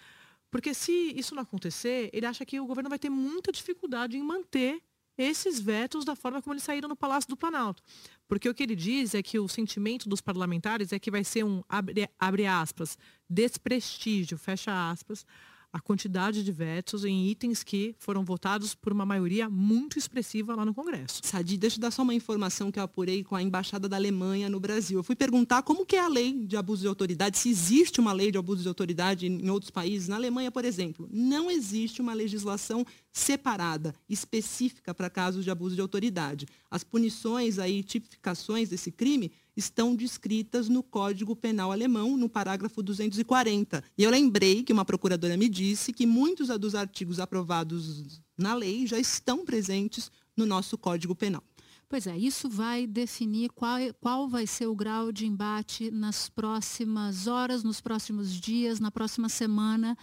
Porque 0.50 0.74
se 0.74 0.92
isso 0.92 1.36
não 1.36 1.44
acontecer, 1.44 2.10
ele 2.14 2.26
acha 2.26 2.46
que 2.46 2.60
o 2.60 2.66
governo 2.66 2.90
vai 2.90 3.00
ter 3.00 3.10
muita 3.10 3.52
dificuldade 3.52 4.18
em 4.18 4.24
manter 4.24 4.82
esses 5.18 5.60
vetos 5.60 6.06
da 6.06 6.16
forma 6.16 6.42
como 6.42 6.54
eles 6.54 6.64
saíram 6.64 6.88
no 6.88 6.96
Palácio 6.96 7.30
do 7.30 7.36
Planalto. 7.36 7.84
Porque 8.28 8.50
o 8.50 8.54
que 8.54 8.64
ele 8.64 8.76
diz 8.76 9.16
é 9.16 9.24
que 9.24 9.40
o 9.40 9.48
sentimento 9.48 10.10
dos 10.10 10.22
parlamentares 10.22 10.92
é 10.92 11.00
que 11.00 11.10
vai 11.10 11.24
ser 11.24 11.44
um, 11.44 11.64
abre, 11.70 12.10
abre 12.20 12.46
aspas, 12.46 12.98
desprestígio, 13.30 14.38
fecha 14.38 14.90
aspas, 14.90 15.26
a 15.72 15.80
quantidade 15.80 16.44
de 16.44 16.52
vetos 16.52 17.04
em 17.06 17.28
itens 17.28 17.64
que 17.64 17.96
foram 18.00 18.24
votados 18.24 18.74
por 18.74 18.92
uma 18.92 19.06
maioria 19.06 19.50
muito 19.50 19.98
expressiva 19.98 20.56
lá 20.56 20.66
no 20.66 20.74
Congresso. 20.74 21.22
Sadi, 21.24 21.58
deixa 21.58 21.78
eu 21.78 21.82
dar 21.82 21.92
só 21.92 22.02
uma 22.02 22.14
informação 22.14 22.72
que 22.72 22.80
eu 22.80 22.84
apurei 22.84 23.24
com 23.24 23.36
a 23.36 23.42
Embaixada 23.42 23.88
da 23.88 23.96
Alemanha 23.96 24.50
no 24.50 24.60
Brasil. 24.60 25.00
Eu 25.00 25.04
fui 25.04 25.16
perguntar 25.16 25.64
como 25.64 25.86
que 25.86 25.96
é 25.96 26.00
a 26.00 26.08
lei 26.08 26.46
de 26.46 26.58
abuso 26.58 26.82
de 26.82 26.88
autoridade, 26.88 27.38
se 27.38 27.50
existe 27.50 28.00
uma 28.00 28.14
lei 28.14 28.32
de 28.32 28.38
abuso 28.38 28.62
de 28.62 28.68
autoridade 28.68 29.28
em 29.28 29.50
outros 29.50 29.72
países. 29.72 30.08
Na 30.08 30.16
Alemanha, 30.16 30.52
por 30.52 30.66
exemplo, 30.66 31.08
não 31.12 31.52
existe 31.52 32.02
uma 32.02 32.14
legislação 32.14 32.86
separada, 33.12 33.94
específica 34.08 34.94
para 34.94 35.10
casos 35.10 35.44
de 35.44 35.52
abuso 35.52 35.76
de 35.76 35.82
autoridade. 35.82 36.46
As 36.70 36.84
punições 36.84 37.60
aí, 37.60 37.84
tipificações 37.84 38.70
desse 38.70 38.92
crime 38.92 39.32
estão 39.58 39.96
descritas 39.96 40.70
no 40.70 40.84
Código 40.84 41.36
Penal 41.36 41.72
alemão, 41.72 42.16
no 42.16 42.30
parágrafo 42.30 42.84
240. 42.84 43.84
E 43.98 44.04
eu 44.04 44.12
lembrei 44.12 44.64
que 44.64 44.72
uma 44.72 44.86
procuradora 44.86 45.36
me 45.36 45.50
disse 45.50 45.92
que 45.92 46.06
muitos 46.06 46.48
dos 46.60 46.76
artigos 46.76 47.20
aprovados 47.20 48.22
na 48.38 48.54
lei 48.54 48.86
já 48.86 49.00
estão 49.00 49.44
presentes 49.44 50.12
no 50.36 50.46
nosso 50.46 50.78
Código 50.78 51.16
Penal. 51.16 51.44
Pois 51.90 52.06
é, 52.06 52.18
isso 52.18 52.50
vai 52.50 52.86
definir 52.86 53.50
qual, 53.50 53.80
qual 54.00 54.28
vai 54.28 54.46
ser 54.46 54.68
o 54.68 54.76
grau 54.76 55.12
de 55.12 55.26
embate 55.26 55.90
nas 55.90 56.30
próximas 56.30 57.28
horas, 57.28 57.64
nos 57.64 57.82
próximos 57.82 58.34
dias, 58.34 58.80
na 58.80 58.92
próxima 58.92 59.30
semana 59.30 59.98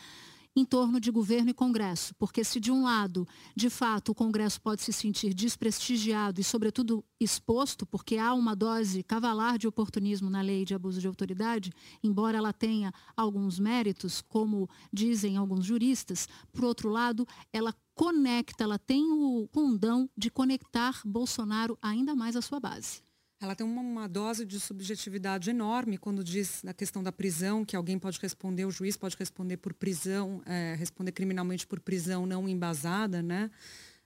em 0.57 0.65
torno 0.65 1.01
de 1.01 1.11
governo 1.11 1.51
e 1.51 1.55
Congresso. 1.55 2.15
Porque 2.17 2.45
se 2.45 2.61
de 2.61 2.71
um 2.71 2.85
lado, 2.85 3.27
de 3.57 3.69
fato, 3.69 4.13
o 4.13 4.15
Congresso 4.15 4.61
pode 4.61 4.83
se 4.83 4.93
sentir 4.93 5.35
desprestigiado 5.35 6.41
e, 6.41 6.45
sobretudo, 6.45 7.05
exposto, 7.19 7.85
porque 7.87 8.17
há 8.17 8.33
uma 8.35 8.55
dose 8.55 9.03
cavalar 9.03 9.59
de 9.59 9.67
oportunismo 9.67 10.31
na 10.31 10.41
lei 10.41 10.65
de 10.65 10.75
abuso 10.75 11.01
de 11.01 11.07
autoridade, 11.07 11.73
embora 12.03 12.39
ela 12.39 12.53
tenha 12.53 12.93
alguns 13.17 13.59
méritos, 13.59 14.23
como 14.23 14.69
dizem 14.93 15.37
alguns 15.37 15.65
juristas, 15.65 16.29
por 16.53 16.65
outro 16.65 16.89
lado, 16.89 17.27
ela 17.53 17.75
conecta, 17.95 18.65
ela 18.65 18.79
tem 18.79 19.11
o 19.11 19.49
condão 19.53 20.09
de 20.17 20.31
conectar 20.31 21.01
Bolsonaro 21.05 21.79
ainda 21.81 22.15
mais 22.15 22.37
à 22.37 22.43
sua 22.43 22.61
base. 22.61 23.03
Ela 23.41 23.55
tem 23.55 23.67
uma, 23.67 23.83
uma, 23.83 24.09
dose 24.09 24.47
de 24.47 24.59
subjetividade 24.59 25.51
enorme 25.51 25.99
quando 25.99 26.25
diz 26.25 26.63
na 26.63 26.73
questão 26.73 27.03
da 27.03 27.13
prisão, 27.13 27.65
que 27.65 27.77
alguém 27.77 27.99
pode 27.99 28.19
responder, 28.21 28.65
o 28.65 28.71
juiz 28.71 28.97
pode 28.97 29.17
responder 29.19 29.57
por 29.59 29.75
prisão, 29.75 30.41
é, 30.47 30.75
responder 30.79 31.13
criminalmente 31.13 31.67
por 31.67 31.81
prisão 31.81 32.27
não 32.27 32.49
embasada, 32.49 33.23
né? 33.23 33.51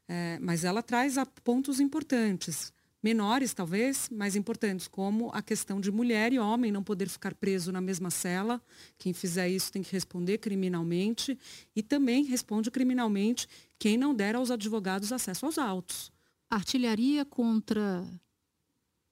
É, 0.08 0.38
mas 0.40 0.64
ela 0.64 0.82
traz 0.82 1.16
pontos 1.44 1.78
importantes, 1.78 2.72
menores 3.02 3.52
talvez, 3.52 4.08
mas 4.10 4.34
importantes, 4.34 4.88
como 4.88 5.30
a 5.32 5.42
questão 5.42 5.80
de 5.80 5.92
mulher 5.92 6.32
e 6.32 6.38
homem 6.38 6.72
não 6.72 6.82
poder 6.82 7.08
ficar 7.08 7.34
preso 7.34 7.70
na 7.70 7.80
mesma 7.80 8.10
cela. 8.10 8.60
Quem 8.96 9.12
fizer 9.12 9.48
isso 9.48 9.70
tem 9.70 9.82
que 9.82 9.92
responder 9.92 10.38
criminalmente 10.38 11.38
e 11.76 11.82
também 11.82 12.24
responde 12.24 12.70
criminalmente 12.70 13.46
quem 13.78 13.96
não 13.96 14.14
der 14.14 14.34
aos 14.34 14.50
advogados 14.50 15.12
acesso 15.12 15.46
aos 15.46 15.58
autos. 15.58 16.10
Artilharia 16.50 17.24
contra 17.26 18.04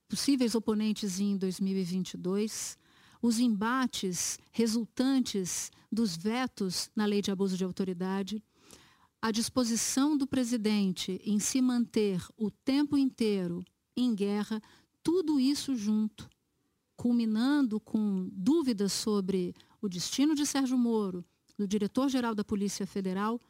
possíveis 0.09 0.55
oponentes 0.55 1.21
em 1.21 1.37
2022, 1.37 2.79
os 3.21 3.39
embates 3.39 4.39
resultantes 4.53 5.71
dos 5.91 6.17
vetos 6.17 6.91
na 6.95 7.05
lei 7.05 7.23
de 7.23 7.31
abuso 7.31 7.57
de 7.57 7.65
autoridade, 7.65 8.43
a 9.21 9.31
disposição 9.31 10.17
do 10.17 10.27
presidente 10.27 11.21
em 11.25 11.39
se 11.39 11.61
manter 11.61 12.23
o 12.37 12.51
tempo 12.51 12.97
inteiro 12.97 13.65
em 13.97 14.15
guerra, 14.15 14.63
tudo 15.03 15.41
isso 15.41 15.75
junto, 15.75 16.29
culminando 16.97 17.81
com 17.81 18.29
dúvidas 18.33 18.93
sobre 18.93 19.55
o 19.81 19.89
destino 19.89 20.35
de 20.35 20.47
Sérgio 20.47 20.79
Moro, 20.79 21.25
do 21.59 21.67
diretor-geral 21.67 22.35
da 22.35 22.45
Polícia 22.45 22.87
Federal, 22.87 23.41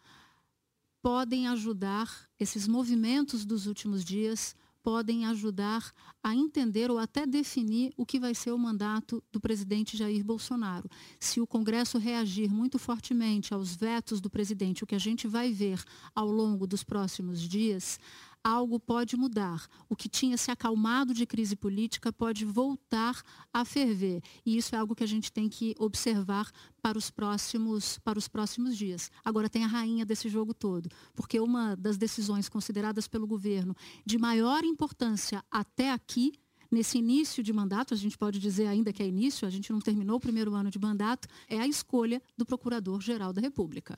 podem 1.02 1.46
ajudar 1.48 2.28
esses 2.38 2.66
movimentos 2.66 3.44
dos 3.44 3.66
últimos 3.66 4.04
dias 4.04 4.54
podem 4.86 5.26
ajudar 5.26 5.92
a 6.22 6.32
entender 6.32 6.92
ou 6.92 6.98
até 6.98 7.26
definir 7.26 7.92
o 7.96 8.06
que 8.06 8.20
vai 8.20 8.32
ser 8.36 8.52
o 8.52 8.58
mandato 8.58 9.20
do 9.32 9.40
presidente 9.40 9.96
Jair 9.96 10.24
Bolsonaro. 10.24 10.88
Se 11.18 11.40
o 11.40 11.46
Congresso 11.46 11.98
reagir 11.98 12.48
muito 12.48 12.78
fortemente 12.78 13.52
aos 13.52 13.74
vetos 13.74 14.20
do 14.20 14.30
presidente, 14.30 14.84
o 14.84 14.86
que 14.86 14.94
a 14.94 15.00
gente 15.00 15.26
vai 15.26 15.52
ver 15.52 15.82
ao 16.14 16.30
longo 16.30 16.68
dos 16.68 16.84
próximos 16.84 17.40
dias, 17.40 17.98
algo 18.46 18.78
pode 18.78 19.16
mudar. 19.16 19.66
O 19.88 19.96
que 19.96 20.08
tinha 20.08 20.36
se 20.36 20.52
acalmado 20.52 21.12
de 21.12 21.26
crise 21.26 21.56
política 21.56 22.12
pode 22.12 22.44
voltar 22.44 23.20
a 23.52 23.64
ferver. 23.64 24.22
E 24.44 24.56
isso 24.56 24.74
é 24.76 24.78
algo 24.78 24.94
que 24.94 25.02
a 25.02 25.08
gente 25.08 25.32
tem 25.32 25.48
que 25.48 25.74
observar 25.80 26.48
para 26.80 26.96
os 26.96 27.10
próximos, 27.10 27.98
para 27.98 28.16
os 28.16 28.28
próximos 28.28 28.76
dias. 28.76 29.10
Agora 29.24 29.50
tem 29.50 29.64
a 29.64 29.66
rainha 29.66 30.06
desse 30.06 30.28
jogo 30.28 30.54
todo, 30.54 30.88
porque 31.12 31.40
uma 31.40 31.74
das 31.74 31.96
decisões 31.96 32.48
consideradas 32.48 33.08
pelo 33.08 33.26
governo 33.26 33.74
de 34.04 34.16
maior 34.16 34.62
importância 34.62 35.42
até 35.50 35.90
aqui 35.90 36.32
nesse 36.70 36.98
início 36.98 37.42
de 37.42 37.52
mandato, 37.52 37.94
a 37.94 37.96
gente 37.96 38.16
pode 38.16 38.38
dizer 38.38 38.66
ainda 38.66 38.92
que 38.92 39.02
é 39.02 39.06
início, 39.06 39.46
a 39.46 39.50
gente 39.50 39.72
não 39.72 39.80
terminou 39.80 40.16
o 40.16 40.20
primeiro 40.20 40.54
ano 40.54 40.70
de 40.70 40.78
mandato, 40.78 41.26
é 41.48 41.58
a 41.58 41.66
escolha 41.66 42.22
do 42.36 42.46
Procurador-Geral 42.46 43.32
da 43.32 43.40
República. 43.40 43.96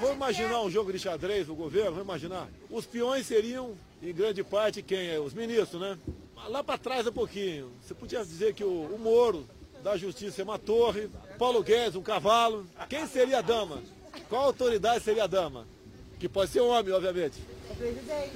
Vamos 0.00 0.16
imaginar 0.16 0.62
um 0.62 0.70
jogo 0.70 0.90
de 0.90 0.98
xadrez 0.98 1.46
no 1.46 1.54
governo, 1.54 1.90
vamos 1.90 2.04
imaginar. 2.04 2.48
Os 2.70 2.86
peões 2.86 3.26
seriam, 3.26 3.76
em 4.02 4.14
grande 4.14 4.42
parte, 4.42 4.80
quem? 4.80 5.18
Os 5.18 5.34
ministros, 5.34 5.78
né? 5.78 5.98
Lá 6.48 6.64
para 6.64 6.78
trás 6.78 7.06
um 7.06 7.12
pouquinho. 7.12 7.70
Você 7.82 7.92
podia 7.94 8.20
dizer 8.20 8.54
que 8.54 8.64
o, 8.64 8.86
o 8.94 8.98
Moro, 8.98 9.46
da 9.82 9.98
Justiça, 9.98 10.40
é 10.40 10.44
uma 10.44 10.58
torre. 10.58 11.10
Paulo 11.38 11.62
Guedes, 11.62 11.96
um 11.96 12.02
cavalo. 12.02 12.66
Quem 12.88 13.06
seria 13.06 13.40
a 13.40 13.42
dama? 13.42 13.82
Qual 14.30 14.44
autoridade 14.44 15.04
seria 15.04 15.24
a 15.24 15.26
dama? 15.26 15.66
Que 16.18 16.28
pode 16.28 16.50
ser 16.50 16.60
homem, 16.60 16.94
obviamente. 16.94 17.38
O 17.70 17.76
presidente. 17.76 18.32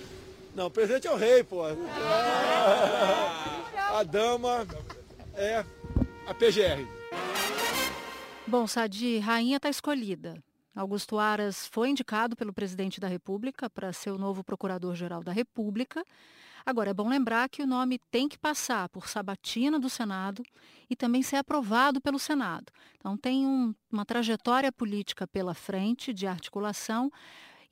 Não, 0.54 0.66
o 0.66 0.70
presidente 0.70 1.06
é 1.06 1.12
o 1.12 1.16
rei, 1.16 1.42
pô. 1.42 1.66
É. 1.66 1.74
A 3.76 4.02
dama 4.02 4.66
é 5.34 5.64
a 6.26 6.34
PGR. 6.34 6.86
Bom, 8.46 8.66
Sadi, 8.66 9.18
rainha 9.18 9.56
está 9.56 9.70
escolhida. 9.70 10.36
Augusto 10.74 11.18
Aras 11.18 11.66
foi 11.68 11.90
indicado 11.90 12.34
pelo 12.34 12.52
presidente 12.52 13.00
da 13.00 13.06
República 13.06 13.70
para 13.70 13.92
ser 13.92 14.10
o 14.10 14.18
novo 14.18 14.42
procurador-geral 14.42 15.22
da 15.22 15.32
República. 15.32 16.04
Agora, 16.66 16.90
é 16.90 16.94
bom 16.94 17.08
lembrar 17.08 17.48
que 17.48 17.62
o 17.62 17.66
nome 17.66 18.00
tem 18.10 18.28
que 18.28 18.38
passar 18.38 18.88
por 18.88 19.06
sabatina 19.06 19.78
do 19.78 19.90
Senado 19.90 20.42
e 20.88 20.96
também 20.96 21.22
ser 21.22 21.36
aprovado 21.36 22.00
pelo 22.00 22.18
Senado. 22.18 22.72
Então, 22.98 23.16
tem 23.16 23.46
um, 23.46 23.74
uma 23.92 24.04
trajetória 24.04 24.72
política 24.72 25.26
pela 25.26 25.52
frente 25.52 26.12
de 26.12 26.26
articulação. 26.26 27.12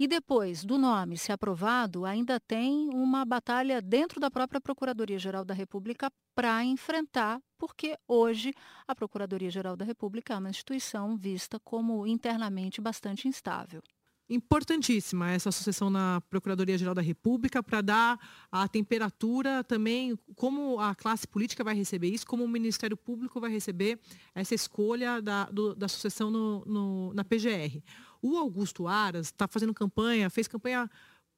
E 0.02 0.08
depois 0.08 0.64
do 0.64 0.76
nome 0.76 1.16
ser 1.16 1.30
aprovado, 1.30 2.04
ainda 2.04 2.40
tem 2.40 2.88
uma 2.92 3.24
batalha 3.24 3.80
dentro 3.80 4.18
da 4.18 4.28
própria 4.28 4.60
Procuradoria-Geral 4.60 5.44
da 5.44 5.54
República 5.54 6.10
para 6.34 6.64
enfrentar, 6.64 7.40
porque 7.56 7.96
hoje 8.08 8.52
a 8.84 8.96
Procuradoria-Geral 8.96 9.76
da 9.76 9.84
República 9.84 10.34
é 10.34 10.36
uma 10.38 10.50
instituição 10.50 11.16
vista 11.16 11.60
como 11.60 12.04
internamente 12.04 12.80
bastante 12.80 13.28
instável 13.28 13.80
importantíssima 14.28 15.30
essa 15.30 15.50
associação 15.50 15.90
na 15.90 16.22
Procuradoria-Geral 16.30 16.94
da 16.94 17.02
República 17.02 17.62
para 17.62 17.80
dar 17.80 18.18
a 18.50 18.66
temperatura 18.66 19.62
também, 19.62 20.18
como 20.34 20.80
a 20.80 20.94
classe 20.94 21.26
política 21.28 21.62
vai 21.62 21.74
receber 21.74 22.08
isso, 22.08 22.26
como 22.26 22.44
o 22.44 22.48
Ministério 22.48 22.96
Público 22.96 23.40
vai 23.40 23.50
receber 23.50 23.98
essa 24.34 24.54
escolha 24.54 25.20
da, 25.20 25.44
do, 25.46 25.74
da 25.74 25.86
no, 26.20 26.64
no, 26.64 27.14
na 27.14 27.24
PGR. 27.24 27.82
O 28.22 28.38
Augusto 28.38 28.86
Aras 28.86 29.26
está 29.26 29.48
fazendo 29.48 29.74
campanha, 29.74 30.30
fez 30.30 30.46
campanha 30.46 30.88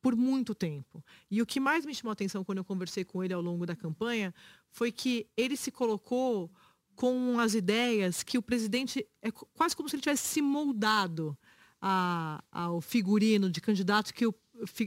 por 0.03 0.14
muito 0.14 0.55
tempo. 0.55 1.03
E 1.31 1.40
o 1.40 1.47
que 1.47 1.59
mais 1.59 1.87
me 1.87 1.94
chamou 1.94 2.11
a 2.11 2.12
atenção 2.12 2.44
quando 2.44 2.59
eu 2.59 2.64
conversei 2.64 3.05
com 3.05 3.25
ele 3.25 3.33
ao 3.33 3.40
longo 3.40 3.64
da 3.64 3.75
campanha 3.75 4.35
foi 4.70 4.92
que 4.92 5.27
ele 5.35 5.57
se 5.57 5.70
colocou 5.70 6.51
com 6.94 7.40
as 7.40 7.55
ideias 7.55 8.23
que 8.23 8.37
o 8.37 8.42
presidente 8.42 9.07
é 9.23 9.31
quase 9.31 9.75
como 9.75 9.88
se 9.88 9.97
ele 9.97 10.03
tivesse 10.03 10.29
se 10.29 10.42
moldado 10.42 11.37
a, 11.81 12.44
ao 12.53 12.83
figurino 12.83 13.51
de 13.51 13.61
candidato 13.61 14.12
que 14.12 14.27
o 14.27 14.35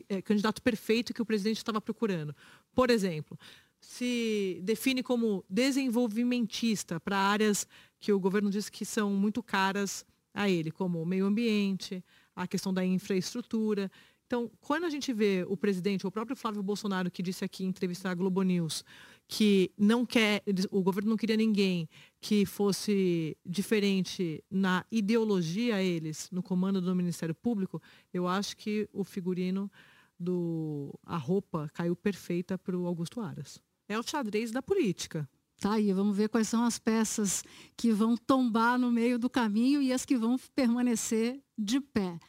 é, 0.07 0.21
candidato 0.21 0.61
perfeito 0.61 1.13
que 1.13 1.21
o 1.21 1.25
presidente 1.25 1.57
estava 1.57 1.81
procurando. 1.81 2.35
Por 2.73 2.89
exemplo, 2.89 3.37
se 3.79 4.59
define 4.63 5.03
como 5.03 5.43
desenvolvimentista 5.49 6.99
para 6.99 7.17
áreas 7.17 7.67
que 7.99 8.13
o 8.13 8.19
governo 8.19 8.49
diz 8.49 8.69
que 8.69 8.85
são 8.85 9.11
muito 9.11 9.41
caras 9.41 10.05
a 10.37 10.49
ele, 10.49 10.71
como 10.71 11.01
o 11.01 11.05
meio 11.05 11.25
ambiente, 11.25 12.03
a 12.35 12.45
questão 12.45 12.73
da 12.73 12.85
infraestrutura. 12.85 13.91
Então, 14.27 14.51
quando 14.59 14.83
a 14.83 14.89
gente 14.89 15.11
vê 15.11 15.45
o 15.47 15.57
presidente, 15.57 16.05
o 16.05 16.11
próprio 16.11 16.35
Flávio 16.35 16.61
Bolsonaro, 16.61 17.09
que 17.09 17.23
disse 17.23 17.43
aqui 17.43 17.63
em 17.63 17.69
entrevista 17.69 18.09
à 18.09 18.13
Globo 18.13 18.43
News, 18.43 18.83
que 19.27 19.71
não 19.77 20.05
quer, 20.05 20.43
o 20.69 20.81
governo 20.83 21.09
não 21.09 21.17
queria 21.17 21.37
ninguém 21.37 21.89
que 22.21 22.45
fosse 22.45 23.35
diferente 23.45 24.43
na 24.51 24.85
ideologia 24.91 25.81
eles, 25.81 26.29
no 26.31 26.43
comando 26.43 26.79
do 26.79 26.95
Ministério 26.95 27.33
Público, 27.33 27.81
eu 28.13 28.27
acho 28.27 28.55
que 28.57 28.87
o 28.93 29.03
figurino 29.03 29.71
do 30.19 30.93
a 31.05 31.17
roupa 31.17 31.69
caiu 31.73 31.95
perfeita 31.95 32.57
para 32.57 32.77
o 32.77 32.85
Augusto 32.85 33.21
Aras. 33.21 33.61
É 33.87 33.97
o 33.97 34.03
xadrez 34.03 34.51
da 34.51 34.61
política. 34.61 35.27
Tá 35.59 35.73
aí, 35.73 35.91
vamos 35.91 36.15
ver 36.15 36.29
quais 36.29 36.47
são 36.47 36.63
as 36.63 36.77
peças 36.77 37.43
que 37.75 37.91
vão 37.91 38.15
tombar 38.15 38.77
no 38.77 38.91
meio 38.91 39.17
do 39.17 39.29
caminho 39.29 39.81
e 39.81 39.91
as 39.91 40.05
que 40.05 40.15
vão 40.15 40.37
permanecer 40.55 41.41
de 41.57 41.79
pé. 41.79 42.19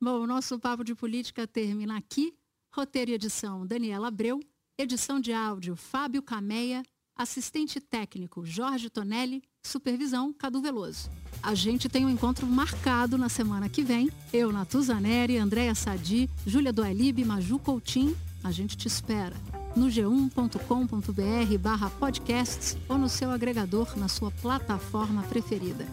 Bom, 0.00 0.20
o 0.20 0.26
nosso 0.26 0.58
papo 0.58 0.82
de 0.82 0.94
política 0.94 1.46
termina 1.46 1.98
aqui. 1.98 2.34
Roteiro 2.74 3.10
e 3.10 3.14
edição 3.14 3.66
Daniela 3.66 4.08
Abreu, 4.08 4.40
edição 4.78 5.20
de 5.20 5.34
áudio 5.34 5.76
Fábio 5.76 6.22
Cameia, 6.22 6.82
assistente 7.14 7.78
técnico 7.78 8.46
Jorge 8.46 8.88
Tonelli, 8.88 9.42
supervisão 9.62 10.32
Cadu 10.32 10.62
Veloso. 10.62 11.10
A 11.42 11.54
gente 11.54 11.90
tem 11.90 12.06
um 12.06 12.10
encontro 12.10 12.46
marcado 12.46 13.18
na 13.18 13.28
semana 13.28 13.68
que 13.68 13.82
vem. 13.82 14.10
Eu, 14.32 14.50
Natuzaneri, 14.50 15.36
Andréa 15.36 15.74
Sadi, 15.74 16.30
Júlia 16.46 16.72
Doelib, 16.72 17.22
Maju 17.22 17.58
Coutinho. 17.58 18.16
A 18.42 18.50
gente 18.50 18.74
te 18.78 18.88
espera 18.88 19.36
no 19.74 19.86
g1.com.br 19.86 21.58
barra 21.58 21.90
podcasts 21.90 22.76
ou 22.88 22.98
no 22.98 23.08
seu 23.08 23.30
agregador 23.30 23.96
na 23.96 24.08
sua 24.08 24.30
plataforma 24.30 25.22
preferida. 25.22 25.86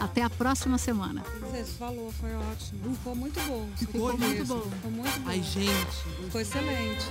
Até 0.00 0.22
a 0.22 0.30
próxima 0.30 0.78
semana. 0.78 1.22
Você 1.40 1.64
falou, 1.64 2.10
foi 2.12 2.34
ótimo. 2.34 2.94
Ficou 2.96 3.14
muito 3.14 3.40
bom. 3.42 3.68
Ficou, 3.76 4.10
Ficou 4.10 4.18
muito 4.18 4.44
bom. 4.46 4.60
Ficou 4.62 4.90
muito 4.90 5.20
bom. 5.20 5.30
Ai, 5.30 5.42
gente. 5.42 6.24
Ficou 6.24 6.40
excelente. 6.40 7.06